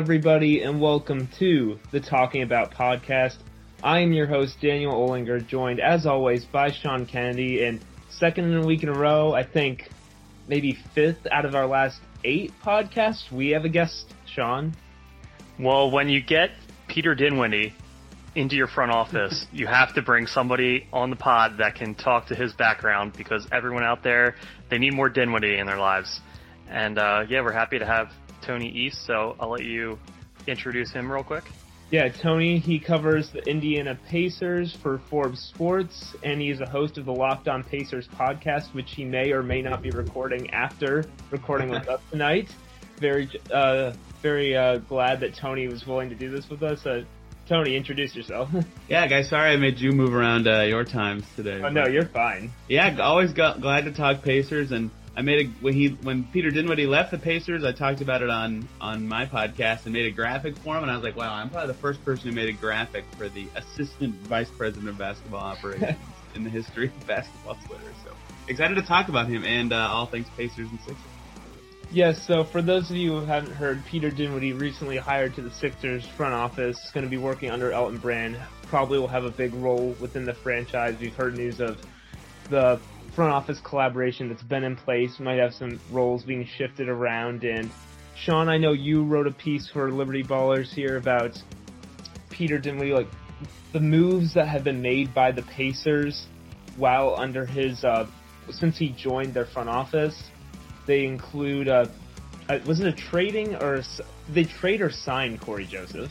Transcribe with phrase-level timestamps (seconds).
[0.00, 3.36] everybody, and welcome to the Talking About podcast.
[3.82, 8.56] I am your host, Daniel Olinger, joined as always by Sean Kennedy, and second in
[8.56, 9.90] a week in a row, I think
[10.48, 14.74] maybe fifth out of our last eight podcasts, we have a guest, Sean.
[15.58, 16.52] Well, when you get
[16.88, 17.74] Peter Dinwiddie
[18.34, 22.28] into your front office, you have to bring somebody on the pod that can talk
[22.28, 24.34] to his background because everyone out there,
[24.70, 26.22] they need more Dinwiddie in their lives.
[26.70, 28.10] And uh, yeah, we're happy to have
[28.50, 29.96] Tony East, so I'll let you
[30.48, 31.44] introduce him real quick.
[31.92, 36.98] Yeah, Tony, he covers the Indiana Pacers for Forbes Sports, and he is a host
[36.98, 41.04] of the Locked On Pacers podcast, which he may or may not be recording after
[41.30, 42.48] recording with us tonight.
[42.96, 46.84] Very, uh, very uh, glad that Tony was willing to do this with us.
[46.84, 47.04] Uh,
[47.48, 48.48] Tony, introduce yourself.
[48.88, 51.62] yeah, guys, sorry I made you move around uh, your times today.
[51.62, 52.50] Oh, no, you're fine.
[52.68, 56.50] Yeah, always got, glad to talk Pacers, and I made a when he when Peter
[56.50, 60.10] Dinwiddie left the Pacers, I talked about it on on my podcast and made a
[60.10, 62.48] graphic for him, and I was like, wow, I'm probably the first person who made
[62.48, 65.98] a graphic for the assistant vice president of basketball operations
[66.34, 67.92] in the history of basketball Twitter.
[68.04, 68.12] So
[68.46, 71.04] excited to talk about him and uh, all things Pacers and Sixers.
[71.92, 75.50] Yes, so for those of you who haven't heard, Peter Dinwiddie recently hired to the
[75.50, 78.38] Sixers front office, going to be working under Elton Brand.
[78.68, 80.96] Probably will have a big role within the franchise.
[81.00, 81.82] We've heard news of
[82.48, 85.18] the front office collaboration that's been in place.
[85.18, 87.44] We might have some roles being shifted around.
[87.44, 87.70] And
[88.16, 91.40] Sean, I know you wrote a piece for Liberty Ballers here about
[92.30, 93.08] Peter Dinwiddie, like
[93.72, 96.26] the moves that have been made by the Pacers
[96.76, 98.06] while under his uh,
[98.50, 100.30] since he joined their front office.
[100.86, 101.86] They include uh,
[102.48, 103.84] uh was it a trading or a,
[104.28, 106.10] they trade or sign Cory Joseph?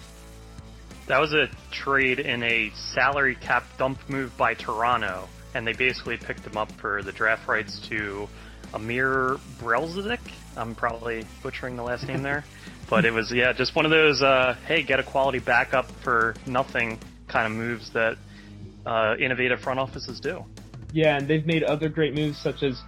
[1.08, 5.28] That was a trade in a salary cap dump move by Toronto
[5.60, 8.30] and they basically picked him up for the draft rights to
[8.74, 10.22] Amir Brelzic.
[10.56, 12.46] I'm probably butchering the last name there,
[12.90, 16.34] but it was yeah, just one of those uh, hey, get a quality backup for
[16.48, 16.98] nothing
[17.28, 18.18] kind of moves that
[18.86, 20.46] uh, innovative front offices do.
[20.94, 22.82] Yeah, and they've made other great moves such as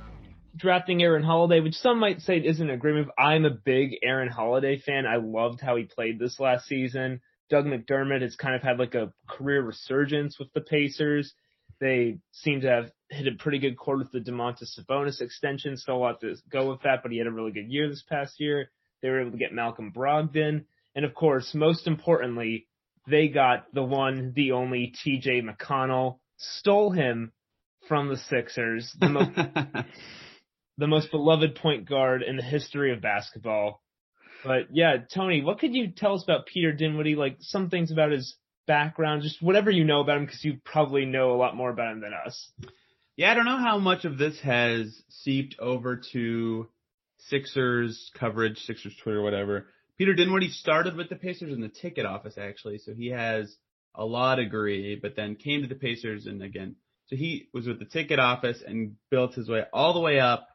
[0.55, 3.11] drafting Aaron Holiday, which some might say isn't a great move.
[3.19, 5.05] I'm a big Aaron Holiday fan.
[5.05, 7.19] I loved how he played this last season.
[7.49, 11.33] Doug McDermott has kind of had like a career resurgence with the Pacers.
[11.81, 15.75] They seem to have hit a pretty good chord with the Domantas Sabonis extension.
[15.75, 18.03] Still a lot to go with that, but he had a really good year this
[18.07, 18.69] past year.
[19.01, 20.65] They were able to get Malcolm Brogdon.
[20.93, 22.67] And of course, most importantly,
[23.07, 27.31] they got the one, the only TJ McConnell, stole him
[27.87, 29.31] from the Sixers, the most,
[30.77, 33.81] the most beloved point guard in the history of basketball.
[34.43, 37.15] But yeah, Tony, what could you tell us about Peter Dinwiddie?
[37.15, 38.35] Like some things about his
[38.71, 41.91] background, just whatever you know about him, because you probably know a lot more about
[41.91, 42.49] him than us.
[43.17, 46.69] Yeah, I don't know how much of this has seeped over to
[47.27, 49.67] Sixers coverage, Sixers Twitter, whatever.
[49.97, 53.53] Peter Dinwiddie started with the Pacers in the ticket office actually, so he has
[53.93, 56.77] a law degree, but then came to the Pacers and again,
[57.07, 60.47] so he was with the ticket office and built his way all the way up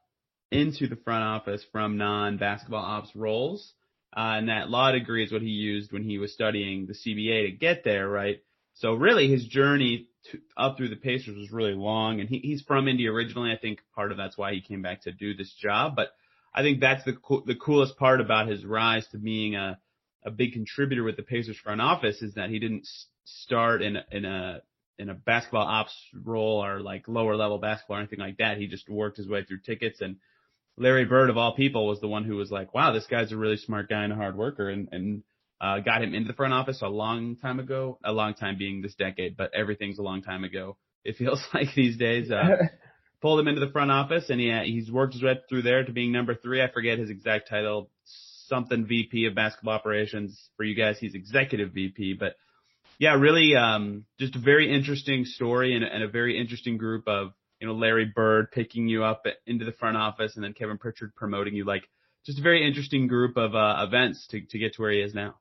[0.50, 3.74] into the front office from non-basketball ops roles.
[4.16, 7.50] Uh, and that law degree is what he used when he was studying the CBA
[7.50, 8.42] to get there, right?
[8.74, 12.62] So really his journey to, up through the Pacers was really long and he, he's
[12.62, 13.52] from Indy originally.
[13.52, 16.12] I think part of that's why he came back to do this job, but
[16.54, 19.78] I think that's the co- the coolest part about his rise to being a
[20.24, 22.88] a big contributor with the Pacers front office is that he didn't
[23.24, 24.62] start in in a
[24.98, 28.56] in a basketball ops role or like lower level basketball or anything like that.
[28.56, 30.16] He just worked his way through tickets and
[30.78, 33.36] Larry Bird of all people was the one who was like, wow, this guy's a
[33.36, 35.22] really smart guy and a hard worker and, and
[35.60, 37.98] uh, got him into the front office a long time ago.
[38.04, 40.76] A long time being this decade, but everything's a long time ago.
[41.04, 42.30] It feels like these days.
[42.30, 42.56] Uh,
[43.22, 45.92] pulled him into the front office, and he he's worked his way through there to
[45.92, 46.62] being number three.
[46.62, 47.90] I forget his exact title,
[48.48, 50.50] something VP of basketball operations.
[50.56, 52.34] For you guys, he's executive VP, but
[52.98, 57.32] yeah, really, um, just a very interesting story and, and a very interesting group of
[57.60, 61.14] you know Larry Bird picking you up into the front office, and then Kevin Pritchard
[61.14, 61.64] promoting you.
[61.64, 61.88] Like,
[62.24, 65.14] just a very interesting group of uh, events to to get to where he is
[65.14, 65.36] now.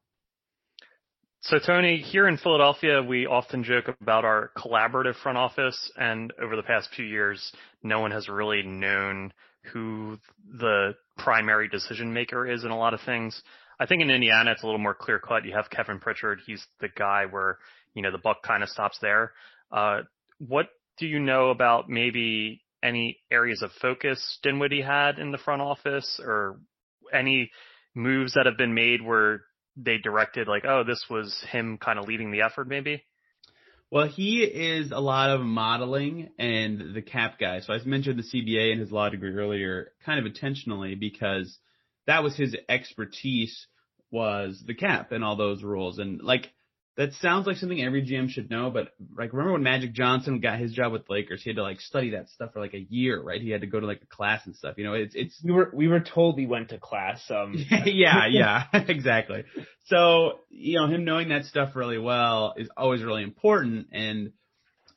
[1.41, 6.55] So Tony, here in Philadelphia, we often joke about our collaborative front office, and over
[6.55, 7.51] the past few years,
[7.83, 9.31] no one has really known
[9.71, 10.17] who
[10.59, 13.39] the primary decision maker is in a lot of things.
[13.79, 15.45] I think in Indiana, it's a little more clear cut.
[15.45, 16.39] You have Kevin Pritchard.
[16.47, 17.59] He's the guy where,
[17.93, 19.33] you know, the buck kind of stops there.
[19.71, 20.01] Uh,
[20.39, 25.61] what do you know about maybe any areas of focus Dinwiddie had in the front
[25.61, 26.59] office or
[27.13, 27.51] any
[27.95, 29.41] moves that have been made where
[29.77, 33.03] they directed like, oh, this was him kind of leading the effort maybe?
[33.91, 37.61] Well, he is a lot of modeling and the cap guy.
[37.61, 41.57] So I mentioned the CBA and his law degree earlier kind of intentionally because
[42.07, 43.67] that was his expertise
[44.11, 45.99] was the cap and all those rules.
[45.99, 46.51] And like
[46.97, 50.59] that sounds like something every GM should know, but like remember when Magic Johnson got
[50.59, 53.21] his job with Lakers, he had to like study that stuff for like a year,
[53.21, 53.41] right?
[53.41, 54.75] He had to go to like a class and stuff.
[54.77, 57.21] You know, it's it's we were we were told he went to class.
[57.29, 57.53] Um
[57.85, 59.43] yeah, yeah, exactly.
[59.87, 64.31] So, you know, him knowing that stuff really well is always really important and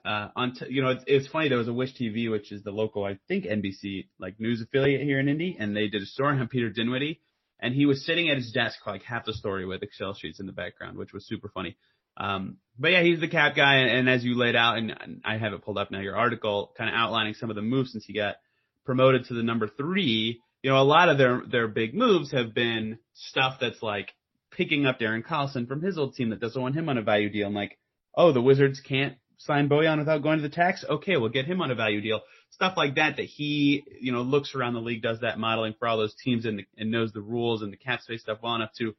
[0.04, 1.50] uh, on, t- you know, it's, it's funny.
[1.50, 5.02] There was a Wish TV, which is the local, I think, NBC like news affiliate
[5.02, 7.20] here in Indy, and they did a story on Peter Dinwiddie,
[7.60, 10.40] and he was sitting at his desk for like half the story with Excel sheets
[10.40, 11.76] in the background, which was super funny.
[12.16, 15.38] Um, but yeah, he's the cap guy, and, and as you laid out, and I
[15.38, 18.04] have it pulled up now, your article kind of outlining some of the moves since
[18.04, 18.36] he got
[18.84, 20.40] promoted to the number three.
[20.62, 24.12] You know, a lot of their their big moves have been stuff that's like
[24.50, 27.30] picking up Darren Collison from his old team that doesn't want him on a value
[27.30, 27.78] deal, and like,
[28.16, 30.84] oh, the Wizards can't sign Bojan without going to the tax.
[30.88, 34.22] Okay, we'll get him on a value deal stuff like that that he you know
[34.22, 37.20] looks around the league, does that modeling for all those teams, and, and knows the
[37.20, 38.94] rules and the cap space stuff well enough to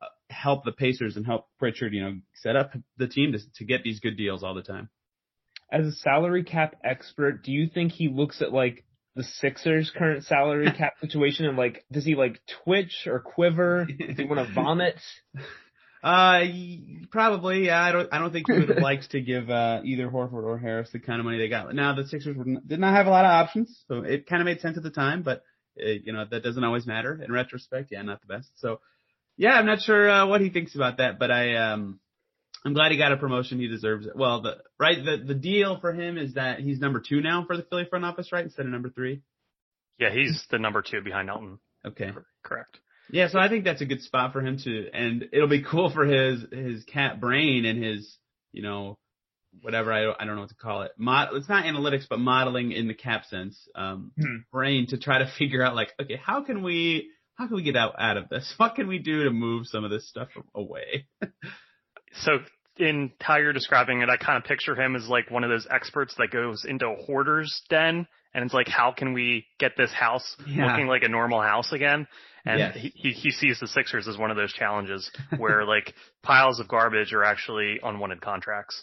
[0.00, 3.64] uh, help the Pacers and help Pritchard, you know, set up the team to to
[3.64, 4.88] get these good deals all the time.
[5.70, 8.84] As a salary cap expert, do you think he looks at like
[9.14, 13.86] the Sixers' current salary cap situation and like, does he like twitch or quiver?
[13.86, 14.96] Does he want to vomit?
[16.02, 16.42] Uh,
[17.10, 17.66] probably.
[17.66, 18.08] Yeah, I don't.
[18.12, 20.98] I don't think he would have liked to give uh, either Horford or Harris the
[20.98, 21.72] kind of money they got.
[21.74, 24.46] Now the Sixers were, did not have a lot of options, so it kind of
[24.46, 25.22] made sense at the time.
[25.22, 25.44] But
[25.76, 27.90] it, uh, you know that doesn't always matter in retrospect.
[27.92, 28.50] Yeah, not the best.
[28.56, 28.80] So
[29.36, 32.00] yeah, I'm not sure uh, what he thinks about that, but I um
[32.64, 33.58] I'm glad he got a promotion.
[33.58, 34.16] He deserves it.
[34.16, 37.56] Well, the right the the deal for him is that he's number two now for
[37.56, 39.22] the Philly front office, right, instead of number three.
[39.98, 41.58] Yeah, he's the number two behind Elton.
[41.84, 42.10] Okay,
[42.42, 42.78] correct.
[43.12, 45.90] Yeah, so I think that's a good spot for him to, and it'll be cool
[45.90, 48.16] for his his cat brain and his,
[48.52, 48.98] you know,
[49.60, 50.92] whatever I don't, I don't know what to call it.
[50.96, 54.36] Mod, it's not analytics, but modeling in the cap sense, um, hmm.
[54.50, 57.76] brain to try to figure out like, okay, how can we how can we get
[57.76, 58.54] out out of this?
[58.58, 61.06] What can we do to move some of this stuff away?
[62.14, 62.38] so
[62.78, 65.66] in how you're describing it, I kind of picture him as like one of those
[65.70, 69.92] experts that goes into a hoarder's den and it's like, how can we get this
[69.92, 70.66] house yeah.
[70.66, 72.06] looking like a normal house again?
[72.44, 72.76] And yes.
[72.76, 77.12] he, he sees the Sixers as one of those challenges where like piles of garbage
[77.12, 78.82] are actually unwanted contracts.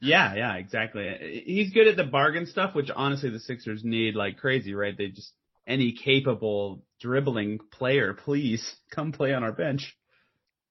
[0.00, 1.42] Yeah, yeah, exactly.
[1.44, 4.96] He's good at the bargain stuff, which honestly the Sixers need like crazy, right?
[4.96, 5.32] They just
[5.66, 9.96] any capable dribbling player, please come play on our bench.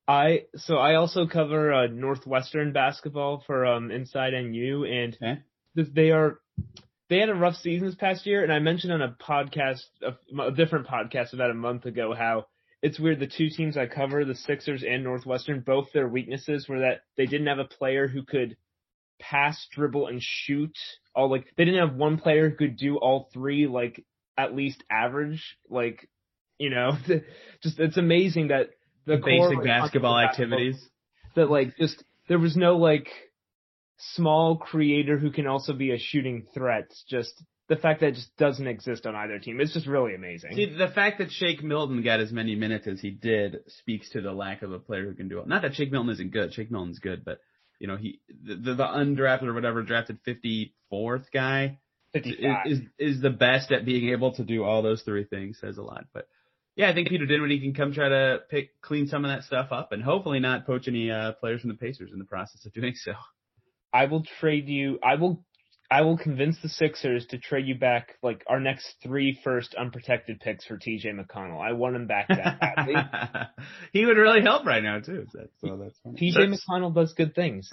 [0.08, 5.42] I so I also cover uh, Northwestern basketball for um Inside NU, and okay.
[5.76, 6.40] they are
[7.10, 10.42] they had a rough season this past year, and I mentioned on a podcast, a,
[10.42, 12.48] a, different podcast about a month ago, how
[12.82, 13.20] it's weird.
[13.20, 17.26] The two teams I cover, the Sixers and Northwestern, both their weaknesses were that they
[17.26, 18.58] didn't have a player who could
[19.20, 20.78] pass, dribble, and shoot.
[21.16, 24.04] All like they didn't have one player who could do all three, like
[24.38, 25.58] at least average.
[25.70, 26.10] Like
[26.60, 26.98] you know,
[27.64, 28.70] just it's amazing that
[29.06, 30.78] the, the basic basketball activities
[31.36, 33.08] that like just there was no like
[33.98, 36.94] small creator who can also be a shooting threat.
[37.10, 39.60] Just the fact that just doesn't exist on either team.
[39.60, 40.56] It's just really amazing.
[40.56, 44.22] See, the fact that Shake Milton got as many minutes as he did speaks to
[44.22, 45.48] the lack of a player who can do it.
[45.48, 46.54] Not that Shake Milton isn't good.
[46.54, 47.40] Shake Milton's good, but
[47.80, 51.80] you know, he, the, the undrafted or whatever drafted 54th guy
[52.14, 52.26] is,
[52.66, 55.84] is, is the best at being able to do all those three things says a
[55.84, 56.06] lot.
[56.14, 56.28] But
[56.76, 59.72] yeah, I think Peter Dinwiddie can come try to pick, clean some of that stuff
[59.72, 62.74] up and hopefully not poach any, uh, players from the Pacers in the process of
[62.74, 63.14] doing so.
[63.94, 65.00] I will trade you.
[65.04, 65.44] I will
[65.90, 70.40] I will convince the Sixers to trade you back like our next three first unprotected
[70.42, 71.62] picks for TJ McConnell.
[71.62, 72.96] I want him back that badly.
[73.94, 75.26] he would really help right now too.
[75.32, 76.20] So that's, so that's funny.
[76.20, 77.70] TJ That's- McConnell does good things.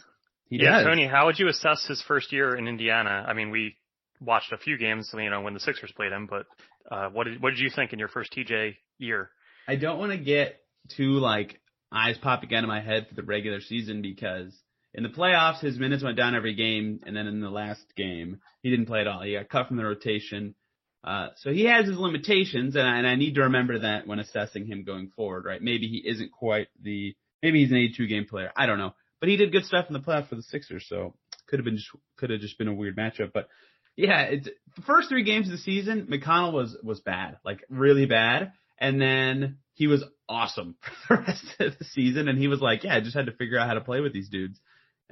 [0.48, 0.86] He yeah, does.
[0.86, 3.24] Tony, how would you assess his first year in Indiana?
[3.26, 3.76] I mean, we
[4.20, 6.46] watched a few games, you know, when the Sixers played him, but
[6.90, 9.30] uh, what did what did you think in your first TJ year?
[9.66, 10.60] I don't want to get
[10.96, 14.56] too like eyes popping out of my head for the regular season because
[14.94, 18.40] in the playoffs his minutes went down every game, and then in the last game
[18.62, 19.22] he didn't play at all.
[19.22, 20.54] He got cut from the rotation.
[21.02, 24.20] Uh, so he has his limitations, and I, and I need to remember that when
[24.20, 25.60] assessing him going forward, right?
[25.60, 28.50] Maybe he isn't quite the, maybe he's an 82 game player.
[28.56, 31.14] I don't know, but he did good stuff in the playoffs for the Sixers, so
[31.46, 33.32] could have been just, could have just been a weird matchup.
[33.34, 33.48] But
[33.96, 38.06] yeah, it's the first three games of the season, McConnell was was bad, like really
[38.06, 42.28] bad, and then he was awesome for the rest of the season.
[42.28, 44.12] And he was like, yeah, I just had to figure out how to play with
[44.12, 44.60] these dudes.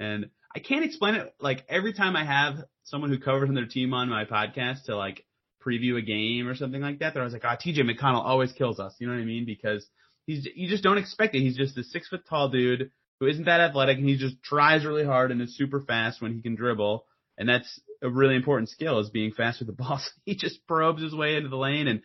[0.03, 1.33] And I can't explain it.
[1.39, 5.25] Like every time I have someone who covers their team on my podcast to like
[5.65, 8.79] preview a game or something like that, they're always like, ah, TJ McConnell always kills
[8.79, 8.95] us.
[8.99, 9.45] You know what I mean?
[9.45, 9.87] Because
[10.25, 11.41] he's, you just don't expect it.
[11.41, 14.85] He's just a six foot tall dude who isn't that athletic and he just tries
[14.85, 17.05] really hard and is super fast when he can dribble.
[17.37, 19.99] And that's a really important skill is being fast with the ball.
[19.99, 22.01] So he just probes his way into the lane and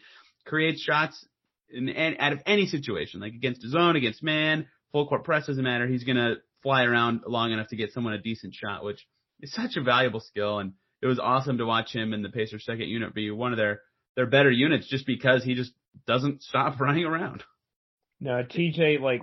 [0.46, 1.26] creates shots
[1.70, 5.46] in, in out of any situation, like against his zone, against man, full court press
[5.46, 5.86] doesn't matter.
[5.86, 9.06] He's gonna fly around long enough to get someone a decent shot, which
[9.40, 10.58] is such a valuable skill.
[10.58, 13.58] And it was awesome to watch him in the Pacers second unit be one of
[13.58, 13.80] their
[14.16, 15.72] their better units, just because he just
[16.06, 17.44] doesn't stop running around.
[18.20, 19.22] No, TJ, like,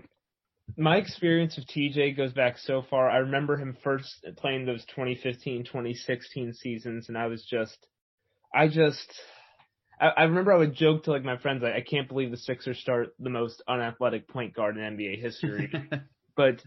[0.77, 3.09] my experience of TJ goes back so far.
[3.09, 7.77] I remember him first playing those 2015, 2016 seasons, and I was just,
[8.53, 9.13] I just,
[9.99, 12.37] I, I remember I would joke to like my friends, like, I can't believe the
[12.37, 15.71] Sixers start the most unathletic point guard in NBA history.
[16.37, 16.61] but,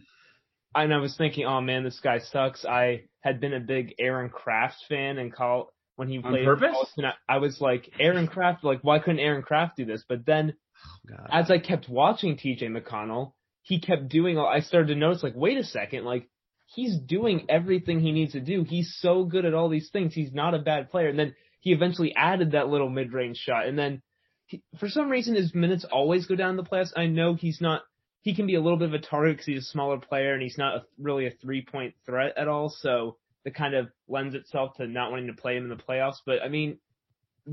[0.74, 2.64] and I was thinking, oh man, this guy sucks.
[2.64, 6.42] I had been a big Aaron Craft fan and call when he On played.
[6.42, 6.92] in purpose?
[6.96, 10.04] and I, I was like, Aaron Craft, like, why couldn't Aaron Craft do this?
[10.08, 11.28] But then oh, God.
[11.32, 13.32] as I kept watching TJ McConnell,
[13.62, 16.28] he kept doing I started to notice like, wait a second, like,
[16.66, 18.62] he's doing everything he needs to do.
[18.62, 20.14] He's so good at all these things.
[20.14, 21.08] He's not a bad player.
[21.08, 23.66] And then he eventually added that little mid-range shot.
[23.66, 24.02] And then
[24.46, 26.92] he, for some reason his minutes always go down in the playoffs.
[26.96, 27.82] I know he's not,
[28.22, 30.42] he can be a little bit of a target because he's a smaller player and
[30.42, 32.68] he's not a, really a three-point threat at all.
[32.68, 36.18] So that kind of lends itself to not wanting to play him in the playoffs.
[36.26, 36.78] But I mean,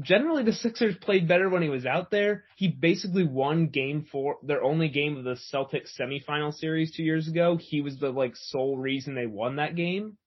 [0.01, 2.45] generally the Sixers played better when he was out there.
[2.55, 7.27] He basically won game four, their only game of the Celtics semifinal series two years
[7.27, 7.57] ago.
[7.57, 10.17] He was the like sole reason they won that game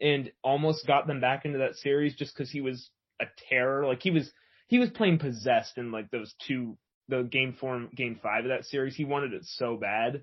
[0.00, 3.86] and almost got them back into that series just cause he was a terror.
[3.86, 4.30] Like he was,
[4.66, 6.76] he was playing possessed in like those two,
[7.08, 8.94] the game four game five of that series.
[8.94, 10.22] He wanted it so bad.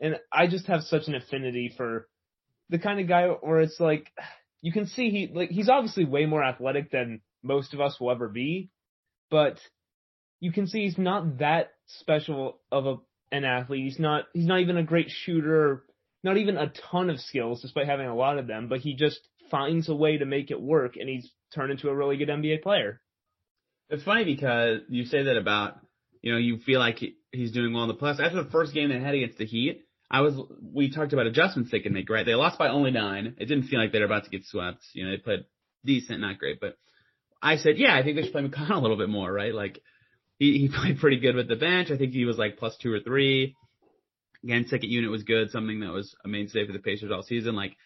[0.00, 2.08] And I just have such an affinity for
[2.70, 4.10] the kind of guy where it's like,
[4.60, 8.10] you can see he, like, he's obviously way more athletic than most of us will
[8.10, 8.70] ever be,
[9.30, 9.58] but
[10.40, 12.96] you can see he's not that special of a
[13.32, 13.84] an athlete.
[13.84, 15.84] He's not he's not even a great shooter,
[16.22, 19.18] not even a ton of skills despite having a lot of them, but he just
[19.50, 22.62] finds a way to make it work and he's turned into a really good NBA
[22.62, 23.00] player.
[23.88, 25.78] It's funny because you say that about,
[26.22, 28.20] you know, you feel like he, he's doing well in the playoffs.
[28.20, 31.70] After the first game they had against the Heat, I was, we talked about adjustments
[31.70, 32.24] they can make, right?
[32.24, 33.34] They lost by only nine.
[33.38, 34.82] It didn't feel like they were about to get swept.
[34.92, 35.44] You know, they played
[35.84, 36.76] decent, not great, but
[37.42, 39.54] I said, yeah, I think they should play McConnell a little bit more, right?
[39.54, 39.80] Like,
[40.38, 41.90] he, he played pretty good with the bench.
[41.90, 43.56] I think he was like plus two or three.
[44.44, 47.54] Again, second unit was good, something that was a mainstay for the Pacers all season.
[47.54, 47.76] Like,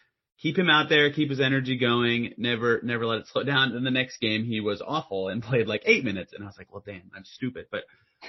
[0.40, 3.72] keep him out there, keep his energy going, never, never let it slow down.
[3.72, 6.32] And the next game he was awful and played like eight minutes.
[6.32, 7.66] And I was like, well, damn, I'm stupid.
[7.70, 7.84] But,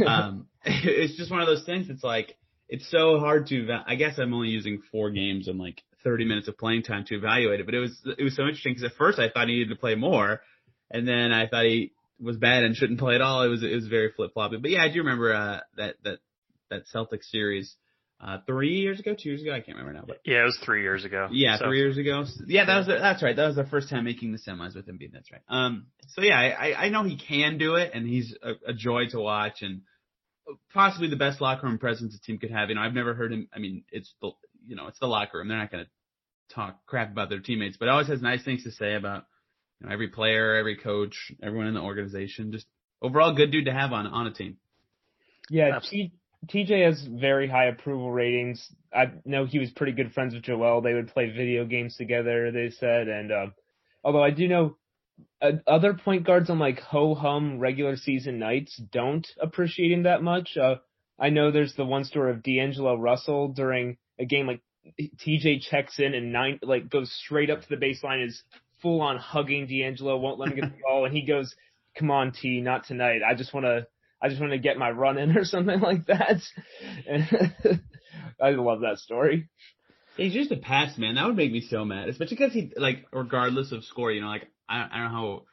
[0.06, 1.90] um, it's just one of those things.
[1.90, 2.36] It's like,
[2.70, 6.48] it's so hard to, I guess I'm only using four games and like 30 minutes
[6.48, 8.98] of playing time to evaluate it, but it was, it was so interesting because at
[8.98, 10.42] first I thought he needed to play more.
[10.92, 13.44] And then I thought he was bad and shouldn't play at all.
[13.44, 14.58] It was, it was very flip floppy.
[14.58, 16.20] But yeah, I do remember, uh, that, that,
[16.70, 17.76] that Celtics series,
[18.20, 19.52] uh, three years ago, two years ago.
[19.54, 21.28] I can't remember now, but Yeah, it was three years ago.
[21.32, 22.26] yeah, So- three years ago.
[22.48, 23.36] Yeah, that was the, that's right.
[23.36, 25.12] That was the first time making the semis with Embiid.
[25.14, 25.42] That's right.
[25.48, 29.06] Um, so yeah, I, I know he can do it, and he's a, a joy
[29.12, 29.82] to watch, and
[30.74, 32.70] possibly the best locker room presence a team could have.
[32.70, 33.50] You know, I've never heard him.
[33.54, 34.32] I mean, it's the
[34.68, 35.48] you know, it's the locker room.
[35.48, 35.90] They're not going to
[36.56, 39.26] talk crap about their teammates, but always has nice things to say about
[39.80, 42.52] you know every player, every coach, everyone in the organization.
[42.52, 42.66] Just
[43.02, 44.58] overall, good dude to have on on a team.
[45.50, 46.12] Yeah, T,
[46.46, 48.72] TJ has very high approval ratings.
[48.94, 50.82] I know he was pretty good friends with Joel.
[50.82, 53.08] They would play video games together, they said.
[53.08, 53.54] And um,
[54.04, 54.78] although I do know
[55.42, 60.22] uh, other point guards on like ho hum regular season nights don't appreciate him that
[60.22, 60.58] much.
[60.58, 60.76] Uh,
[61.20, 64.62] I know there's the one story of D'Angelo Russell during a game like
[65.00, 68.44] TJ checks in and nine like goes straight up to the baseline, is
[68.82, 71.56] full on hugging D'Angelo, won't let him get the ball, and he goes,
[71.98, 73.22] "Come on, T, not tonight.
[73.28, 73.88] I just want to,
[74.22, 76.42] I just want to get my run in or something like that."
[78.42, 79.50] I love that story.
[80.16, 81.16] He's just a pass man.
[81.16, 84.28] That would make me so mad, especially because he like, regardless of score, you know,
[84.28, 85.44] like I, I don't know how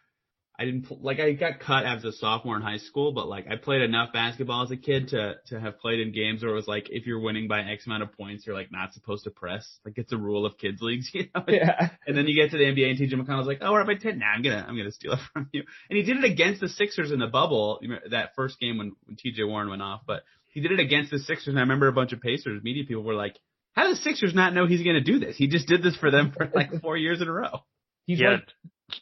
[0.57, 3.57] I didn't like I got cut as a sophomore in high school, but like I
[3.57, 6.69] played enough basketball as a kid to to have played in games where it was
[6.69, 9.81] like if you're winning by X amount of points, you're like not supposed to press.
[9.85, 11.43] Like it's a rule of kids leagues, you know.
[11.49, 11.91] Yeah.
[12.07, 13.95] And then you get to the NBA and TJ McConnell's like, oh, we're up by
[13.95, 14.21] ten.
[14.21, 15.65] Nah, I'm gonna I'm gonna steal it from you.
[15.91, 17.81] And he did it against the Sixers in the bubble
[18.11, 21.19] that first game when when TJ Warren went off, but he did it against the
[21.19, 21.49] Sixers.
[21.49, 23.37] And I remember a bunch of Pacers media people were like,
[23.73, 25.37] how do the Sixers not know he's gonna do this?
[25.37, 27.65] He just did this for them for like four years in a row.
[28.07, 28.49] He's yeah, like,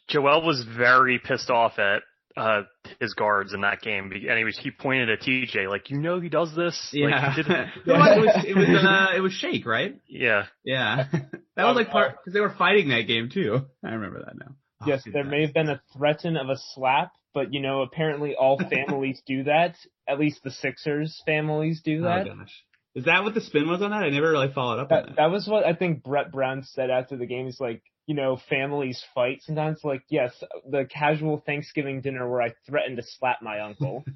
[0.09, 2.03] Joel was very pissed off at
[2.37, 2.63] uh
[2.99, 6.19] his guards in that game, and he was he pointed at TJ like, you know,
[6.21, 6.89] he does this.
[6.93, 7.07] Yeah.
[7.09, 7.51] Like, he did-
[7.87, 9.97] it was it was uh, it was Shake, right?
[10.09, 10.45] yeah.
[10.65, 11.07] Yeah,
[11.57, 13.67] that was like part because they were fighting that game too.
[13.85, 14.55] I remember that now.
[14.83, 17.83] Oh, yes, there that- may have been a threaten of a slap, but you know,
[17.83, 19.77] apparently all families do that.
[20.09, 22.27] At least the Sixers families do that.
[22.29, 24.05] Oh gosh, is that what the spin was on that?
[24.05, 25.17] I never really followed up on That, that.
[25.17, 27.45] that was what I think Brett Brown said after the game.
[27.47, 29.81] He's like, you know, families fight sometimes.
[29.85, 30.33] Like, yes,
[30.69, 34.05] the casual Thanksgiving dinner where I threatened to slap my uncle.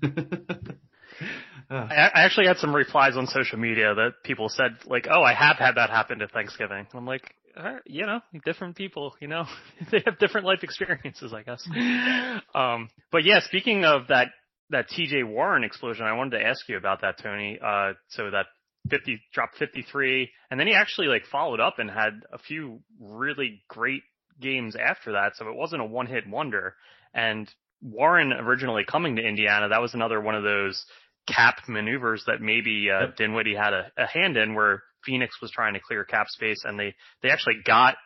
[1.71, 5.57] I, actually had some replies on social media that people said like, "Oh, I have
[5.57, 9.47] had that happen to Thanksgiving." I'm like, "Uh, you know, different people, you know,
[9.91, 11.67] they have different life experiences, I guess.
[12.55, 14.29] Um, but yeah, speaking of that
[14.71, 15.23] that T.J.
[15.25, 17.59] Warren explosion, I wanted to ask you about that, Tony.
[17.63, 18.47] Uh, so that
[18.91, 23.63] 50 dropped 53, and then he actually like followed up and had a few really
[23.69, 24.03] great
[24.41, 25.33] games after that.
[25.37, 26.75] So it wasn't a one hit wonder.
[27.15, 27.49] And
[27.83, 30.85] Warren originally coming to Indiana, that was another one of those
[31.27, 33.17] cap maneuvers that maybe uh, Yep.
[33.17, 36.79] Dinwiddie had a, a hand in where Phoenix was trying to clear cap space and
[36.79, 37.97] they, they actually got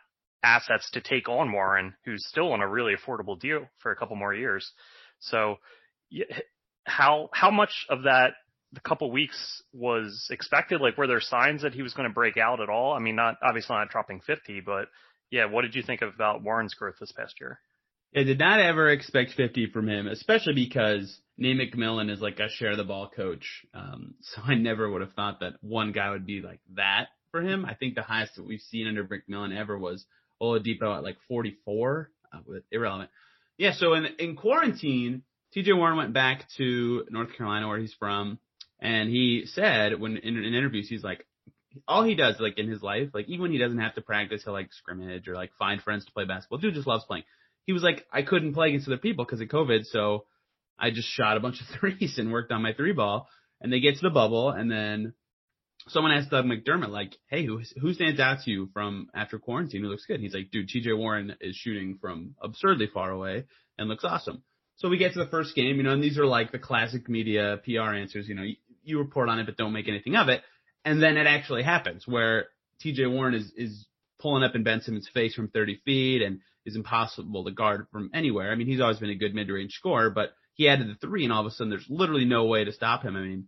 [0.43, 4.15] assets to take on Warren, who's still on a really affordable deal for a couple
[4.15, 4.71] more years.
[5.19, 5.57] So
[6.85, 8.31] how, how much of that
[8.73, 10.81] the couple weeks was expected?
[10.81, 12.93] Like, were there signs that he was going to break out at all?
[12.93, 14.87] I mean, not obviously not dropping 50, but
[15.29, 17.59] yeah, what did you think about Warren's growth this past year?
[18.15, 22.49] I did not ever expect 50 from him, especially because Nate McMillan is like a
[22.49, 23.65] share the ball coach.
[23.73, 27.41] Um, so I never would have thought that one guy would be like that for
[27.41, 27.65] him.
[27.65, 30.05] I think the highest that we've seen under McMillan ever was
[30.41, 32.37] Oladipo at like 44, uh,
[32.71, 33.09] irrelevant.
[33.57, 33.73] Yeah.
[33.73, 35.23] So in, in quarantine,
[35.55, 38.39] TJ Warren went back to North Carolina where he's from.
[38.81, 41.25] And he said when in, in interviews, he's like,
[41.87, 44.43] all he does like in his life, like even when he doesn't have to practice,
[44.43, 46.57] he'll like scrimmage or like find friends to play basketball.
[46.57, 47.23] Dude just loves playing.
[47.65, 50.25] He was like, I couldn't play against other people because of COVID, so
[50.79, 53.27] I just shot a bunch of threes and worked on my three ball.
[53.61, 55.13] And they get to the bubble, and then
[55.87, 59.83] someone asked Doug McDermott, like, hey, who who stands out to you from after quarantine
[59.83, 60.15] who looks good?
[60.15, 63.45] And he's like, dude, TJ Warren is shooting from absurdly far away
[63.77, 64.43] and looks awesome.
[64.77, 67.07] So we get to the first game, you know, and these are like the classic
[67.07, 68.45] media PR answers, you know,
[68.83, 70.41] you, report on it but don't make anything of it.
[70.83, 72.45] And then it actually happens where
[72.83, 73.85] TJ Warren is is
[74.19, 78.11] pulling up in Ben Simmons' face from 30 feet and is impossible to guard from
[78.13, 78.51] anywhere.
[78.51, 81.33] I mean, he's always been a good mid-range scorer, but he added the three, and
[81.33, 83.15] all of a sudden there's literally no way to stop him.
[83.15, 83.47] I mean,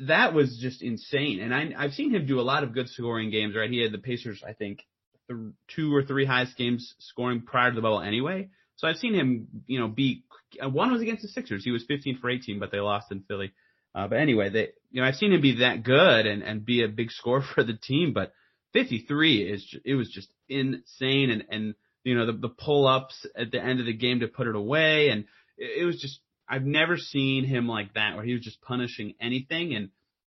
[0.00, 1.40] that was just insane.
[1.40, 3.70] And I, I've seen him do a lot of good scoring games, right?
[3.70, 4.80] He had the Pacers, I think,
[5.28, 8.48] the two or three highest games scoring prior to the bubble anyway.
[8.76, 10.24] So I've seen him, you know, be
[10.62, 11.64] one was against the Sixers.
[11.64, 13.52] He was 15 for 18, but they lost in Philly.
[13.94, 16.82] Uh, but anyway, they, you know, I've seen him be that good and, and be
[16.82, 18.32] a big scorer for the team, but
[18.72, 21.30] 53 is, it was just insane.
[21.30, 21.74] And, and,
[22.04, 24.54] you know, the, the pull ups at the end of the game to put it
[24.54, 25.08] away.
[25.08, 25.24] And
[25.58, 29.14] it, it was just, I've never seen him like that where he was just punishing
[29.20, 29.90] anything and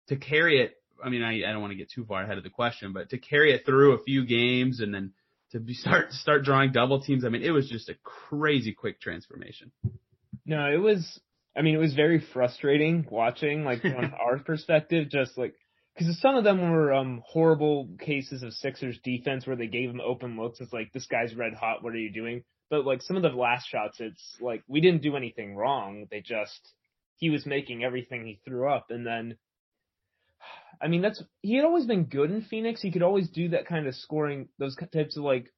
[0.07, 0.77] to carry it.
[1.03, 3.09] I mean, I, I don't want to get too far ahead of the question, but
[3.09, 5.13] to carry it through a few games and then
[5.51, 7.25] to be start, start drawing double teams.
[7.25, 9.71] I mean, it was just a crazy quick transformation.
[10.45, 11.19] No, it was.
[11.55, 15.53] I mean, it was very frustrating watching, like from our perspective, just like
[15.95, 20.01] because some of them were um horrible cases of Sixers defense where they gave him
[20.01, 20.59] open looks.
[20.59, 21.83] It's like this guy's red hot.
[21.83, 22.43] What are you doing?
[22.69, 26.07] But like some of the last shots, it's like we didn't do anything wrong.
[26.09, 26.73] They just
[27.17, 29.37] he was making everything he threw up, and then.
[30.81, 32.81] I mean, that's he had always been good in Phoenix.
[32.81, 35.53] He could always do that kind of scoring, those types of like.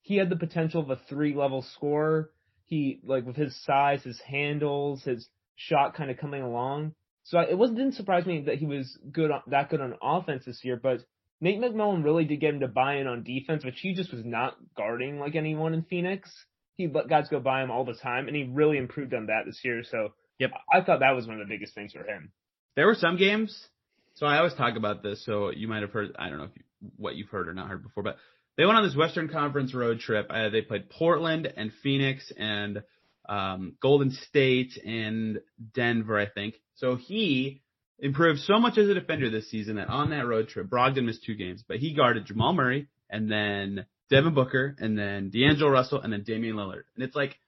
[0.00, 2.30] He had the potential of a three level scorer
[2.66, 6.94] he like with his size, his handles, his shot kind of coming along.
[7.24, 9.94] So I, it wasn't didn't surprise me that he was good on, that good on
[10.02, 10.78] offense this year.
[10.82, 11.00] But
[11.40, 14.24] Nate McMillan really did get him to buy in on defense, which he just was
[14.24, 16.30] not guarding like anyone in Phoenix.
[16.76, 19.42] He let guys go by him all the time, and he really improved on that
[19.46, 19.82] this year.
[19.84, 20.50] So Yep.
[20.72, 22.32] I thought that was one of the biggest things for him.
[22.76, 23.68] There were some games.
[24.14, 25.24] So I always talk about this.
[25.24, 26.14] So you might have heard.
[26.18, 26.62] I don't know if you,
[26.96, 28.16] what you've heard or not heard before, but
[28.56, 30.26] they went on this Western Conference road trip.
[30.30, 32.82] Uh, they played Portland and Phoenix and
[33.28, 35.40] um, Golden State and
[35.74, 36.54] Denver, I think.
[36.76, 37.62] So he
[37.98, 41.24] improved so much as a defender this season that on that road trip, Brogdon missed
[41.24, 46.00] two games, but he guarded Jamal Murray and then Devin Booker and then D'Angelo Russell
[46.00, 46.82] and then Damian Lillard.
[46.94, 47.38] And it's like,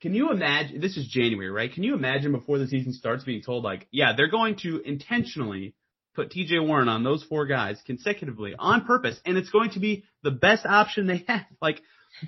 [0.00, 0.80] can you imagine?
[0.80, 1.72] This is January, right?
[1.72, 5.74] Can you imagine before the season starts being told like, yeah, they're going to intentionally
[6.16, 10.04] put TJ Warren on those four guys consecutively on purpose, and it's going to be
[10.22, 11.46] the best option they have.
[11.62, 11.80] Like,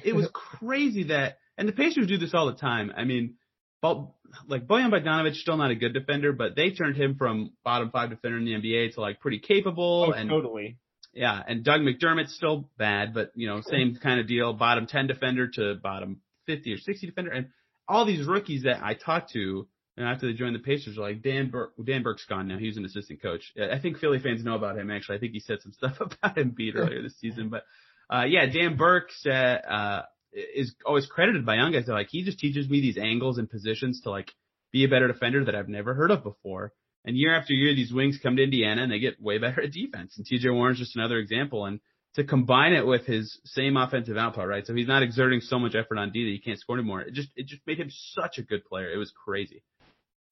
[0.05, 2.92] it was crazy that, and the Pacers do this all the time.
[2.96, 3.35] I mean,
[3.83, 4.09] but
[4.46, 8.11] like Bojan Bogdanovic, still not a good defender, but they turned him from bottom five
[8.11, 10.07] defender in the NBA to like pretty capable.
[10.09, 10.79] Oh, and totally.
[11.12, 15.07] yeah, and Doug McDermott's still bad, but you know, same kind of deal, bottom 10
[15.07, 17.31] defender to bottom 50 or 60 defender.
[17.31, 17.48] And
[17.88, 19.66] all these rookies that I talked to
[19.99, 22.57] and after they joined the Pacers are like, Dan Burke, Dan Burke's gone now.
[22.57, 23.53] He's an assistant coach.
[23.61, 25.17] I think Philly fans know about him actually.
[25.17, 27.65] I think he said some stuff about Embiid earlier this season, but,
[28.09, 31.87] uh, yeah, Dan Burke said, uh, is always credited by young guys.
[31.87, 34.31] They're like, he just teaches me these angles and positions to like
[34.73, 36.73] be a better defender that I've never heard of before.
[37.05, 39.73] And year after year, these wings come to Indiana and they get way better at
[39.73, 40.17] defense.
[40.17, 41.65] And TJ Warren's just another example.
[41.65, 41.81] And
[42.15, 44.67] to combine it with his same offensive output, right?
[44.67, 47.03] So he's not exerting so much effort on D that he can't score anymore.
[47.03, 48.91] It just, it just made him such a good player.
[48.91, 49.63] It was crazy.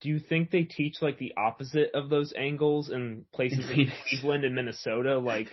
[0.03, 4.45] Do you think they teach like the opposite of those angles in places in Cleveland
[4.45, 5.19] and Minnesota?
[5.19, 5.49] Like,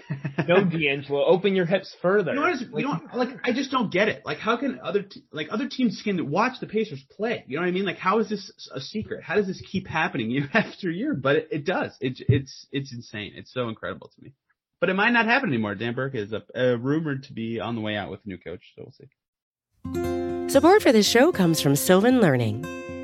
[0.47, 2.31] no, D'Angelo, open your hips further.
[2.31, 4.23] You know, what is, you know, like I just don't get it.
[4.25, 7.45] Like, how can other te- like other teams can watch the Pacers play?
[7.47, 7.85] You know what I mean?
[7.85, 9.23] Like, how is this a secret?
[9.23, 11.13] How does this keep happening year after year?
[11.13, 11.95] But it, it does.
[12.01, 13.33] It, it's it's insane.
[13.35, 14.33] It's so incredible to me.
[14.81, 15.75] But it might not happen anymore.
[15.75, 18.37] Dan Burke is a, a rumored to be on the way out with a new
[18.37, 20.49] coach, so we'll see.
[20.51, 22.65] Support for this show comes from Sylvan Learning.